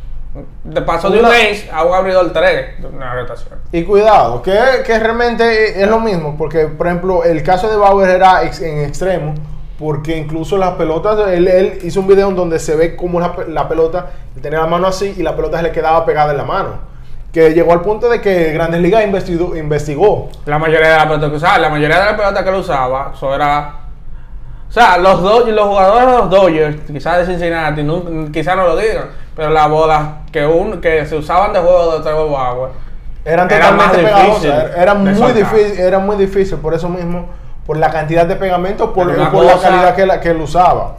De 0.65 0.83
paso 0.83 1.11
de 1.11 1.21
un 1.21 1.27
ace 1.27 1.69
a 1.73 1.85
un 1.85 1.95
abridor 1.95 2.33
3 2.33 2.81
de 2.81 2.89
una 2.89 3.15
rotación. 3.15 3.57
y 3.71 3.85
cuidado, 3.85 4.43
que, 4.43 4.59
que 4.85 4.99
realmente 4.99 5.81
es 5.81 5.87
lo 5.89 6.01
mismo. 6.01 6.35
Porque, 6.37 6.67
por 6.67 6.89
ejemplo, 6.89 7.23
el 7.23 7.43
caso 7.45 7.71
de 7.71 7.77
Bauer 7.77 8.09
era 8.11 8.43
ex- 8.43 8.61
en 8.61 8.81
extremo. 8.85 9.35
Porque 9.79 10.17
incluso 10.17 10.57
las 10.57 10.73
pelotas, 10.75 11.29
él, 11.29 11.49
él 11.49 11.79
hizo 11.83 12.01
un 12.01 12.07
video 12.07 12.29
en 12.29 12.37
donde 12.37 12.59
se 12.61 12.77
ve 12.77 12.95
como 12.95 13.19
la, 13.19 13.35
la 13.49 13.69
pelota 13.69 14.07
él 14.37 14.41
tenía 14.43 14.61
la 14.61 14.67
mano 14.67 14.87
así 14.87 15.15
y 15.17 15.23
la 15.23 15.35
pelota 15.35 15.57
se 15.57 15.65
le 15.65 15.73
quedaba 15.73 16.05
pegada 16.07 16.31
en 16.31 16.37
la 16.39 16.45
mano. 16.45 16.95
Que 17.33 17.53
llegó 17.53 17.73
al 17.73 17.81
punto 17.81 18.09
de 18.09 18.21
que 18.21 18.53
Grandes 18.53 18.81
Ligas 18.81 19.05
investigó, 19.05 19.57
investigó 19.57 20.29
La 20.47 20.59
mayoría 20.61 20.91
de 20.91 20.97
la 20.99 21.05
pelota 21.09 21.29
que 21.31 21.37
usaba, 21.37 21.59
la 21.59 21.69
mayoría 21.69 21.99
de 21.99 22.05
la 22.05 22.17
pelota 22.17 22.45
que 22.45 22.51
él 22.51 22.55
usaba, 22.57 23.11
eso 23.15 23.35
era. 23.35 23.75
O 24.69 24.73
sea, 24.73 24.99
los, 24.99 25.21
Do- 25.23 25.47
los 25.47 25.67
jugadores 25.67 26.07
de 26.07 26.13
los 26.19 26.31
Dodgers, 26.31 26.77
quizás 26.87 27.19
de 27.19 27.27
Cincinnati, 27.27 27.83
no- 27.83 28.31
quizás 28.33 28.57
no 28.57 28.67
lo 28.69 28.77
digan, 28.77 29.07
pero 29.35 29.51
las 29.51 29.69
bolas 29.69 30.03
que, 30.33 30.47
un, 30.47 30.81
que 30.81 31.05
se 31.07 31.17
usaban 31.17 31.53
de 31.53 31.59
juego 31.59 31.97
de 31.99 32.03
Trevor 32.05 32.31
Bauer 32.31 32.71
eran 33.25 33.49
totalmente 33.49 33.99
difícil 33.99 34.51
pegajosas. 34.51 34.77
Era 34.77 34.95
de 34.95 35.01
muy 35.01 35.33
difícil, 35.33 35.81
era 35.81 35.99
muy 35.99 36.17
difícil 36.17 36.59
por 36.59 36.75
eso 36.75 36.89
mismo, 36.89 37.27
por 37.67 37.77
la 37.77 37.91
cantidad 37.91 38.27
de 38.27 38.37
pegamento, 38.37 38.93
por, 38.93 39.07
por 39.31 39.45
la 39.45 39.59
calidad 39.59 39.95
que, 39.95 40.07
la- 40.07 40.21
que 40.21 40.31
él 40.31 40.41
usaba. 40.41 40.97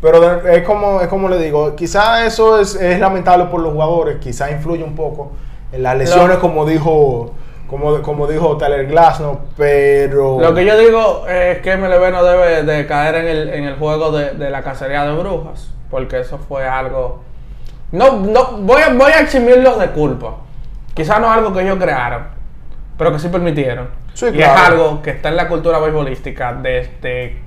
Pero 0.00 0.46
es 0.48 0.62
como, 0.64 1.00
es 1.02 1.08
como 1.08 1.28
le 1.28 1.38
digo, 1.38 1.76
quizá 1.76 2.24
eso 2.26 2.58
es, 2.58 2.74
es 2.74 2.98
lamentable 2.98 3.44
por 3.46 3.60
los 3.60 3.72
jugadores, 3.72 4.16
quizá 4.18 4.50
influye 4.50 4.82
un 4.82 4.94
poco 4.94 5.32
en 5.72 5.82
las 5.82 5.96
lesiones, 5.96 6.36
Lo- 6.36 6.40
como 6.40 6.64
dijo 6.64 7.32
como, 7.68 8.02
como 8.02 8.26
dijo 8.26 8.56
Tyler 8.56 8.86
Glasnow, 8.88 9.38
pero... 9.56 10.40
Lo 10.40 10.52
que 10.54 10.64
yo 10.64 10.76
digo 10.76 11.24
es 11.28 11.58
que 11.58 11.76
MLB 11.76 12.10
no 12.10 12.24
debe 12.24 12.64
de 12.64 12.84
caer 12.88 13.14
en 13.14 13.26
el, 13.28 13.48
en 13.50 13.64
el 13.64 13.76
juego 13.76 14.10
de, 14.10 14.32
de 14.32 14.50
la 14.50 14.62
cacería 14.62 15.04
de 15.04 15.12
brujas, 15.12 15.70
porque 15.88 16.18
eso 16.18 16.38
fue 16.48 16.66
algo... 16.66 17.20
No, 17.92 18.16
no 18.16 18.56
voy, 18.58 18.82
a, 18.82 18.88
voy 18.92 19.12
a 19.12 19.20
eximirlos 19.20 19.78
de 19.78 19.90
culpa. 19.90 20.34
Quizás 20.94 21.20
no 21.20 21.26
es 21.30 21.32
algo 21.38 21.52
que 21.52 21.62
ellos 21.62 21.78
crearon, 21.80 22.26
pero 23.00 23.12
que 23.12 23.18
sí 23.18 23.28
permitieron. 23.28 23.88
Sí, 24.12 24.26
y 24.26 24.32
claro. 24.32 24.52
es 24.54 24.68
algo 24.68 25.02
que 25.02 25.08
está 25.08 25.30
en 25.30 25.36
la 25.36 25.48
cultura 25.48 25.78
beisbolística 25.78 26.52
desde 26.52 27.38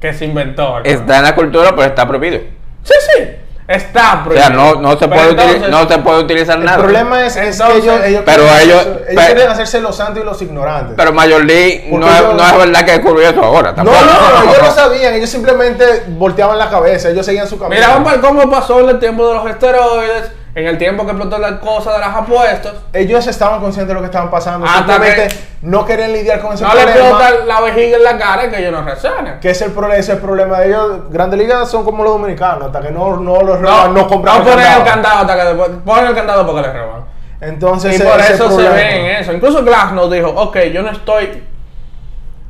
que 0.00 0.14
se 0.14 0.26
inventó. 0.26 0.78
¿no? 0.78 0.84
Está 0.84 1.16
en 1.18 1.24
la 1.24 1.34
cultura, 1.34 1.70
pero 1.74 1.82
está 1.88 2.06
prohibido. 2.06 2.38
Sí, 2.84 2.94
sí, 3.16 3.24
está 3.66 4.00
O 4.00 4.12
sea, 4.14 4.24
prohibido. 4.24 4.50
no, 4.50 4.74
no, 4.80 4.96
se, 4.96 5.08
puede 5.08 5.22
utili- 5.22 5.30
entonces- 5.30 5.68
no 5.70 5.88
se 5.88 5.98
puede 5.98 6.18
utilizar 6.20 6.58
el 6.58 6.64
nada. 6.64 6.78
problema 6.78 7.26
es, 7.26 7.34
es 7.34 7.42
que 7.42 7.64
Entonces- 7.64 7.82
ellos, 7.82 8.00
ellos 8.04 8.22
Pero 8.24 8.42
quieren 8.44 8.62
ellos- 8.70 8.86
quieren 9.26 9.48
hacerse 9.48 9.80
los 9.80 9.96
santos 9.96 10.22
y 10.22 10.24
los 10.26 10.40
ignorantes. 10.42 10.94
Pero 10.96 11.12
Major 11.12 11.44
League 11.44 11.88
no 11.90 12.06
es, 12.08 12.18
yo- 12.20 12.34
no 12.34 12.46
es 12.46 12.56
verdad 12.58 12.84
que 12.84 12.92
descubrió 12.92 13.28
eso 13.30 13.42
ahora. 13.42 13.70
no, 13.70 13.74
Tampoco. 13.76 13.98
no, 14.00 14.44
no, 14.44 14.50
ellos 14.52 14.62
no 14.62 14.70
sabían, 14.70 15.14
ellos 15.14 15.28
simplemente 15.30 16.04
volteaban 16.08 16.56
la 16.56 16.70
cabeza, 16.70 17.08
ellos 17.10 17.26
seguían 17.26 17.48
su 17.48 17.58
camino. 17.58 17.80
Mira 17.80 17.88
vamos 17.94 18.08
a 18.08 18.12
ver 18.12 18.20
cómo 18.20 18.48
pasó 18.48 18.78
en 18.78 18.90
el 18.90 18.98
tiempo 19.00 19.26
de 19.26 19.34
los 19.34 19.46
esteroides, 19.50 20.30
en 20.56 20.66
el 20.68 20.78
tiempo 20.78 21.04
que 21.04 21.10
explotó 21.10 21.38
la 21.38 21.58
cosa 21.58 21.92
de 21.94 21.98
las 21.98 22.14
apuestas. 22.14 22.72
ellos 22.92 23.26
estaban 23.26 23.60
conscientes 23.60 23.88
de 23.88 23.94
lo 23.94 24.00
que 24.00 24.06
estaban 24.06 24.30
pasando, 24.30 24.64
Hasta 24.66 24.78
simplemente 24.94 25.28
que- 25.28 25.44
no 25.62 25.84
querían 25.84 26.12
lidiar 26.12 26.40
con 26.40 26.52
ese 26.54 26.62
No 26.62 26.74
le 26.74 26.82
problema. 26.84 27.08
explota 27.08 27.44
la 27.46 27.60
vejiga 27.62 27.96
en 27.96 28.02
la 28.04 28.18
cara 28.18 28.44
y 28.46 28.50
que 28.50 28.58
ellos 28.60 28.72
no 28.72 28.82
reaccionan. 28.82 29.40
Que 29.40 29.50
es 29.50 29.62
el, 29.62 29.72
problema, 29.72 29.94
ese 29.96 30.12
es 30.12 30.16
el 30.18 30.22
problema 30.22 30.60
de 30.60 30.66
ellos. 30.68 31.10
Grandes 31.10 31.38
ligas 31.40 31.68
son 31.70 31.84
como 31.84 32.04
los 32.04 32.12
dominicanos, 32.12 32.66
hasta 32.66 32.80
que 32.80 32.90
no, 32.90 33.16
no 33.16 33.40
los 33.42 33.60
roban, 33.60 33.92
no, 33.94 34.06
compran 34.06 34.38
no 34.38 34.44
ponen 34.44 34.58
el 34.60 34.64
candado. 34.66 34.84
candado 34.84 35.18
hasta 35.20 35.34
que 35.36 35.44
después 35.48 35.70
ponen 35.84 36.06
el 36.06 36.14
candado 36.14 36.46
porque 36.46 36.62
le 36.62 36.72
roban. 36.72 37.04
Entonces, 37.40 37.98
y 37.98 38.02
por 38.02 38.20
ese 38.20 38.34
eso 38.34 38.44
se 38.48 38.54
problema. 38.54 38.74
ve 38.74 39.00
en 39.00 39.22
eso. 39.22 39.32
Incluso 39.32 39.64
Glasnow 39.64 40.08
dijo, 40.08 40.28
ok, 40.28 40.56
yo 40.72 40.82
no 40.82 40.90
estoy, 40.90 41.42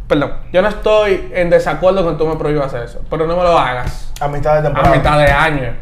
perdón, 0.06 0.32
yo 0.52 0.60
no 0.62 0.68
estoy 0.68 1.30
en 1.34 1.50
desacuerdo 1.50 2.04
con 2.04 2.12
que 2.14 2.18
tú 2.22 2.28
me 2.28 2.36
prohíbas 2.36 2.72
eso, 2.74 3.00
pero 3.08 3.26
no 3.26 3.36
me 3.36 3.42
lo 3.42 3.58
hagas 3.58 4.12
A 4.20 4.28
mitad 4.28 4.52
de 4.54 4.58
a 4.58 4.62
temporada. 4.62 4.94
mitad 4.94 5.18
de 5.18 5.32
año. 5.32 5.72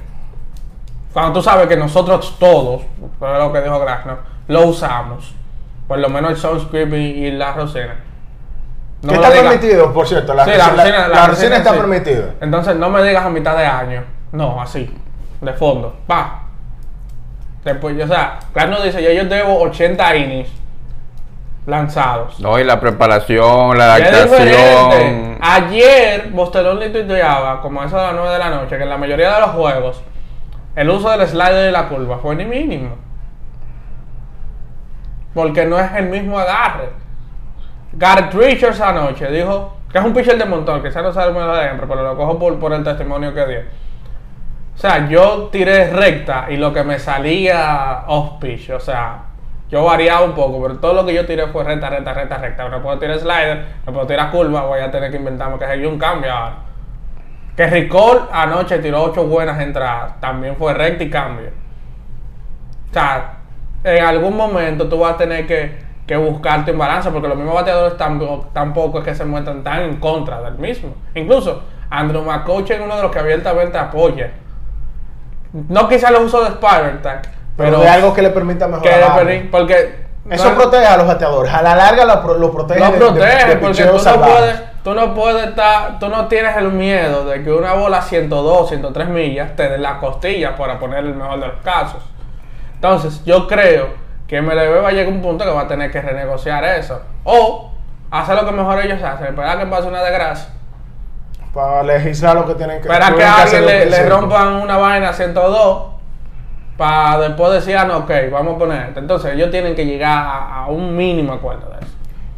Cuando 1.13 1.33
tú 1.35 1.43
sabes 1.43 1.67
que 1.67 1.77
nosotros 1.77 2.37
todos, 2.39 2.83
fue 3.19 3.39
lo 3.39 3.53
que 3.53 3.61
dijo 3.61 3.79
Glasnow, 3.81 4.17
lo 4.49 4.67
usamos. 4.67 5.35
Por 5.87 5.99
lo 5.99 6.09
menos 6.09 6.31
el 6.31 6.37
sunscreen 6.39 6.95
y, 6.95 6.97
y 7.27 7.31
la 7.33 7.53
rosena. 7.53 7.97
No 9.03 9.09
que 9.11 9.15
está 9.17 9.31
digas. 9.31 9.45
permitido, 9.53 9.93
por 9.93 10.07
cierto. 10.07 10.33
La, 10.33 10.45
Sí, 10.45 10.53
la 10.57 11.27
está 11.33 11.71
sí. 11.73 11.77
permitida. 11.77 12.35
Entonces 12.41 12.77
no 12.77 12.89
me 12.89 13.03
digas 13.03 13.25
a 13.27 13.31
mitad 13.31 13.57
de 13.57 13.67
año. 13.67 14.05
No, 14.31 14.61
así. 14.63 14.95
De 15.41 15.53
fondo. 15.53 15.97
Pa. 16.07 16.43
Después, 17.65 18.01
o 18.03 18.07
sea, 18.09 18.39
Clark 18.53 18.83
dice, 18.83 19.03
ya 19.03 19.13
yo 19.13 19.25
debo 19.29 19.61
80 19.61 20.17
innings 20.17 20.49
lanzados. 21.67 22.41
No, 22.41 22.59
y 22.59 22.65
la 22.65 22.81
preparación, 22.81 23.77
la 23.79 23.95
adaptación. 23.95 25.39
Ayer, 25.41 26.31
Bostelón 26.33 26.81
tuiteaba, 26.93 27.61
como 27.61 27.83
a 27.83 27.87
eso 27.87 27.97
de 27.97 28.03
las 28.03 28.15
9 28.15 28.31
de 28.33 28.39
la 28.39 28.51
noche, 28.51 28.77
que 28.77 28.83
en 28.83 28.89
la 28.89 28.99
mayoría 28.99 29.35
de 29.35 29.41
los 29.43 29.51
juegos, 29.51 30.03
el 30.75 30.91
uso 30.91 31.11
del 31.11 31.27
slider 31.27 31.69
y 31.69 31.73
la 31.73 31.89
curva 31.89 32.19
fue 32.19 32.35
ni 32.35 32.45
mínimo. 32.45 32.97
Porque 35.35 35.65
no 35.67 35.79
es 35.79 35.93
el 35.93 36.09
mismo 36.09 36.39
agarre. 36.39 36.91
Garrett 37.93 38.33
Richards 38.33 38.81
anoche 38.81 39.31
dijo 39.31 39.77
que 39.91 39.99
es 39.99 40.05
un 40.05 40.15
pitcher 40.15 40.39
de 40.39 40.47
montón, 40.47 40.83
ya 40.83 41.03
no 41.03 41.13
sabe 41.13 41.33
número 41.33 41.55
de 41.55 41.67
ejemplo, 41.67 41.87
pero 41.87 42.03
lo 42.03 42.17
cojo 42.17 42.59
por, 42.59 42.73
el 42.73 42.83
testimonio 42.83 43.35
que 43.35 43.47
dio. 43.47 43.61
O 44.75 44.79
sea, 44.79 45.07
yo 45.07 45.51
tiré 45.53 45.91
recta 45.91 46.47
y 46.49 46.57
lo 46.57 46.73
que 46.73 46.83
me 46.83 46.99
salía 46.99 48.05
off 48.07 48.41
pitch, 48.41 48.71
o 48.71 48.81
sea, 48.81 49.25
yo 49.69 49.85
variaba 49.85 50.25
un 50.25 50.33
poco, 50.33 50.63
pero 50.63 50.79
todo 50.79 50.95
lo 50.95 51.05
que 51.05 51.13
yo 51.13 51.27
tiré 51.27 51.47
fue 51.49 51.65
recta, 51.65 51.91
recta, 51.91 52.15
recta, 52.15 52.39
recta. 52.39 52.69
No 52.71 52.83
puedo 52.83 52.99
tirar 52.99 53.19
slider, 53.19 53.67
no 53.87 53.93
puedo 53.93 54.07
tirar 54.07 54.31
curva, 54.31 54.63
voy 54.63 54.81
a 54.81 54.91
tener 54.91 55.11
que 55.11 55.19
inventarme 55.19 55.59
que 55.59 55.67
hay 55.67 55.85
un 55.85 55.99
cambio 55.99 56.33
ahora. 56.33 56.72
Que 57.57 57.67
Ricol 57.67 58.29
anoche 58.33 58.79
tiró 58.79 59.03
ocho 59.03 59.25
buenas 59.27 59.61
entradas, 59.61 60.19
también 60.21 60.57
fue 60.57 60.73
recta 60.75 61.05
y 61.05 61.11
cambio. 61.11 61.51
O 62.91 62.95
sea, 62.95 63.35
en 63.85 64.05
algún 64.05 64.37
momento 64.37 64.89
tú 64.89 64.99
vas 65.01 65.15
a 65.15 65.17
tener 65.19 65.47
que, 65.47 65.79
que 66.07 66.17
buscarte 66.17 66.73
un 66.73 66.79
balance, 66.79 67.11
porque 67.11 67.29
los 67.29 67.37
mismos 67.37 67.55
bateadores 67.55 67.97
tampoco, 67.99 68.49
tampoco 68.53 68.99
es 69.01 69.05
que 69.05 69.15
se 69.15 69.25
muestran 69.25 69.63
tan 69.63 69.81
en 69.81 69.97
contra 69.97 70.41
del 70.43 70.55
mismo. 70.55 70.95
Incluso 71.15 71.63
Andrew 71.91 72.23
es 72.23 72.81
uno 72.81 72.97
de 72.97 73.03
los 73.03 73.11
que 73.11 73.19
abiertamente 73.19 73.77
apoya. 73.77 74.31
No 75.69 75.89
quizá 75.89 76.09
el 76.09 76.17
uso 76.17 76.41
de 76.43 76.49
Spider 76.49 77.03
Tag, 77.03 77.23
Pero, 77.23 77.33
pero, 77.57 77.81
de 77.81 77.89
algo 77.89 78.15
que 78.15 78.23
le 78.23 78.31
permita 78.31 78.65
que 78.67 78.73
mejorar. 78.73 78.97
le 78.99 79.05
algo. 79.05 79.17
permite- 79.19 79.49
porque 79.51 80.05
Eso 80.31 80.51
no- 80.51 80.57
protege 80.57 80.87
a 80.87 80.97
los 80.97 81.07
bateadores. 81.07 81.53
A 81.53 81.61
la 81.61 81.77
larga 81.77 82.05
lo, 82.07 82.23
pro- 82.23 82.39
lo 82.39 82.51
protege. 82.51 82.81
lo 82.81 82.87
de- 82.87 82.93
de- 82.93 82.99
protege 82.99 83.49
de 83.49 83.57
porque 83.57 83.85
tú 83.85 83.93
no, 83.93 84.21
puedes, 84.23 84.63
tú 84.83 84.95
no 84.95 85.15
puedes 85.15 85.49
estar, 85.49 85.99
tú 85.99 86.09
no 86.09 86.27
tienes 86.27 86.57
el 86.57 86.73
miedo 86.73 87.25
de 87.25 87.43
que 87.43 87.53
una 87.53 87.75
bola 87.75 87.99
a 87.99 88.03
102, 88.03 88.69
103 88.69 89.09
millas 89.09 89.55
te 89.57 89.69
dé 89.69 89.79
la 89.79 89.99
costilla 89.99 90.57
para 90.57 90.79
poner 90.79 91.01
el 91.01 91.15
mejor 91.15 91.41
de 91.41 91.47
los 91.47 91.57
casos. 91.63 92.03
Entonces, 92.75 93.25
yo 93.25 93.47
creo 93.47 93.91
que 94.27 94.41
MLB 94.43 94.83
va 94.83 94.89
a 94.89 94.93
llegar 94.93 95.07
a 95.07 95.11
un 95.11 95.23
punto 95.23 95.45
que 95.45 95.51
va 95.51 95.63
a 95.63 95.69
tener 95.69 95.91
que 95.91 96.01
renegociar 96.01 96.65
eso. 96.65 97.01
O 97.25 97.71
hacer 98.11 98.35
lo 98.35 98.45
que 98.45 98.53
mejor 98.53 98.81
ellos 98.85 99.01
hacen, 99.03 99.29
esperar 99.29 99.59
que 99.59 99.67
pase 99.67 99.89
una 99.89 100.03
desgracia. 100.03 100.49
Para 101.55 101.83
legislar 101.83 102.35
lo 102.35 102.47
que 102.47 102.55
tienen 102.55 102.81
que 102.81 102.89
Esperar 102.89 103.15
que 103.15 103.23
a 103.23 103.43
hacer 103.43 103.63
alguien 103.63 103.91
le, 103.91 103.99
le 103.99 104.09
rompan 104.09 104.55
una 104.55 104.79
vaina 104.79 105.11
a 105.11 105.13
102 105.13 105.83
para 106.77 107.19
después 107.19 107.53
decir, 107.53 107.77
ah, 107.77 107.85
no, 107.85 107.99
ok, 107.99 108.11
vamos 108.33 108.57
a 108.57 108.59
poner 108.59 108.89
esto. 108.89 109.01
Entonces, 109.01 109.35
ellos 109.35 109.51
tienen 109.51 109.75
que 109.75 109.85
llegar 109.85 110.19
a, 110.19 110.65
a 110.65 110.67
un 110.69 110.97
mínimo 110.97 111.35
acuerdo 111.35 111.71
de 111.71 111.87
eso. 111.87 111.97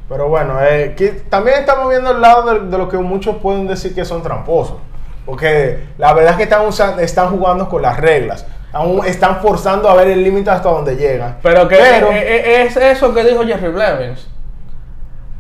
Pero 0.09 0.29
bueno, 0.29 0.59
eh, 0.63 0.95
que 0.97 1.09
también 1.09 1.61
estamos 1.61 1.89
viendo 1.89 2.11
el 2.11 2.21
lado 2.21 2.53
de, 2.53 2.61
de 2.69 2.79
lo 2.79 2.89
que 2.89 2.99
muchos 2.99 3.37
pueden 3.37 3.67
decir 3.67 3.95
que 3.95 4.05
son 4.05 4.23
tramposos. 4.23 4.77
Porque 5.25 5.85
la 5.97 6.13
verdad 6.13 6.33
es 6.33 6.37
que 6.37 6.43
están, 6.43 6.67
usando, 6.67 7.01
están 7.01 7.31
jugando 7.31 7.69
con 7.69 7.81
las 7.81 7.99
reglas. 7.99 8.47
Aún 8.73 9.07
están 9.07 9.41
forzando 9.41 9.89
a 9.89 9.95
ver 9.95 10.09
el 10.09 10.23
límite 10.23 10.51
hasta 10.51 10.69
donde 10.69 10.97
llegan. 10.97 11.39
Pero 11.43 11.67
que 11.69 11.77
Pero- 11.77 12.11
eh, 12.13 12.19
eh, 12.23 12.63
es 12.65 12.77
eso 12.77 13.15
que 13.15 13.25
dijo 13.25 13.45
Jerry 13.45 13.69
Blevins. 13.69 14.29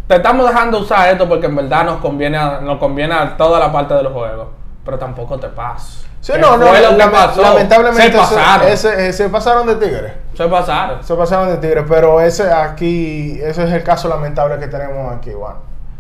Te 0.06 0.16
estamos 0.16 0.46
dejando 0.46 0.78
usar 0.78 1.10
esto 1.12 1.28
porque 1.28 1.46
en 1.46 1.56
verdad 1.56 1.84
nos 1.84 1.96
conviene 1.98 2.36
a, 2.38 2.60
nos 2.60 2.78
conviene 2.78 3.14
a 3.14 3.36
toda 3.36 3.58
la 3.58 3.72
parte 3.72 3.94
de 3.94 4.02
los 4.02 4.12
juegos. 4.12 4.48
Pero 4.84 4.98
tampoco 4.98 5.38
te 5.38 5.48
pases. 5.48 6.06
Sí, 6.24 6.32
¿Qué 6.32 6.38
no, 6.38 6.56
no, 6.56 6.72
lamentablemente 6.72 8.12
se 8.12 8.16
pasaron. 8.18 8.68
ese- 8.68 9.08
ese- 9.08 9.12
se 9.12 9.28
pasaron 9.28 9.66
de 9.66 9.74
tigres. 9.76 10.12
se 10.34 10.46
pasaron. 10.48 11.04
Se 11.04 11.14
pasaron 11.14 11.48
de 11.50 11.58
tigres, 11.58 11.84
pero 11.86 12.18
ese 12.18 12.50
aquí, 12.50 13.38
ese 13.42 13.64
es 13.64 13.70
el 13.72 13.82
caso 13.82 14.08
lamentable 14.08 14.58
que 14.58 14.66
tenemos 14.68 15.14
aquí, 15.14 15.30
bueno. 15.30 15.56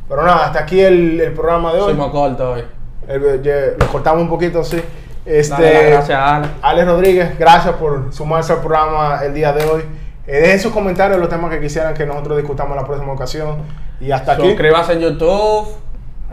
Pero 0.08 0.22
nada, 0.22 0.46
hasta 0.46 0.60
aquí 0.60 0.80
el, 0.80 1.20
el 1.20 1.32
programa 1.34 1.74
de 1.74 1.80
hoy. 1.80 1.92
Fuimos 1.92 2.10
corto 2.10 2.52
hoy. 2.52 2.64
El- 3.06 3.76
lo 3.78 3.86
cortamos 3.88 4.22
un 4.22 4.30
poquito, 4.30 4.64
sí. 4.64 4.82
Este, 5.26 5.62
Dale 5.62 5.90
gracias 5.90 6.18
a 6.18 6.36
Ale. 6.36 6.48
Alex 6.62 6.86
Rodríguez, 6.88 7.38
gracias 7.38 7.74
por 7.74 8.10
sumarse 8.10 8.54
al 8.54 8.60
programa 8.60 9.20
el 9.22 9.34
día 9.34 9.52
de 9.52 9.64
hoy. 9.66 9.82
Eh, 10.26 10.38
dejen 10.40 10.58
sus 10.58 10.72
comentarios 10.72 11.20
los 11.20 11.28
temas 11.28 11.50
que 11.50 11.60
quisieran 11.60 11.92
que 11.92 12.06
nosotros 12.06 12.38
discutamos 12.38 12.70
en 12.74 12.80
la 12.80 12.86
próxima 12.86 13.12
ocasión. 13.12 13.58
Y 14.00 14.10
hasta 14.10 14.32
aquí. 14.32 14.48
Suscríbase 14.48 14.94
en 14.94 15.00
YouTube. 15.00 15.68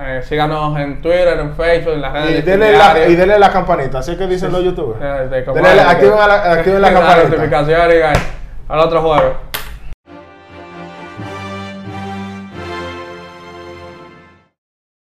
Eh, 0.03 0.21
síganos 0.23 0.77
en 0.79 1.01
Twitter, 1.01 1.37
en 1.39 1.53
Facebook, 1.55 1.93
en 1.93 2.01
las 2.01 2.13
redes 2.13 2.29
Y 2.31 2.33
de 2.33 2.41
denle, 2.41 2.77
la, 2.77 3.07
y 3.07 3.15
denle 3.15 3.37
la 3.39 3.51
campanita, 3.51 3.99
así 3.99 4.17
que 4.17 4.25
dicen 4.27 4.51
los 4.51 4.63
youtubers. 4.63 4.99
Eh, 5.01 5.43
Denle 5.53 5.75
la- 5.75 5.89
activen 5.91 6.17
la- 6.17 6.51
activen 6.53 6.81
la 6.81 6.93
campanita. 6.93 7.29
notificación 7.29 7.91
y 7.91 8.71
al 8.71 8.79
otro 8.79 9.01
jueves. 9.01 9.31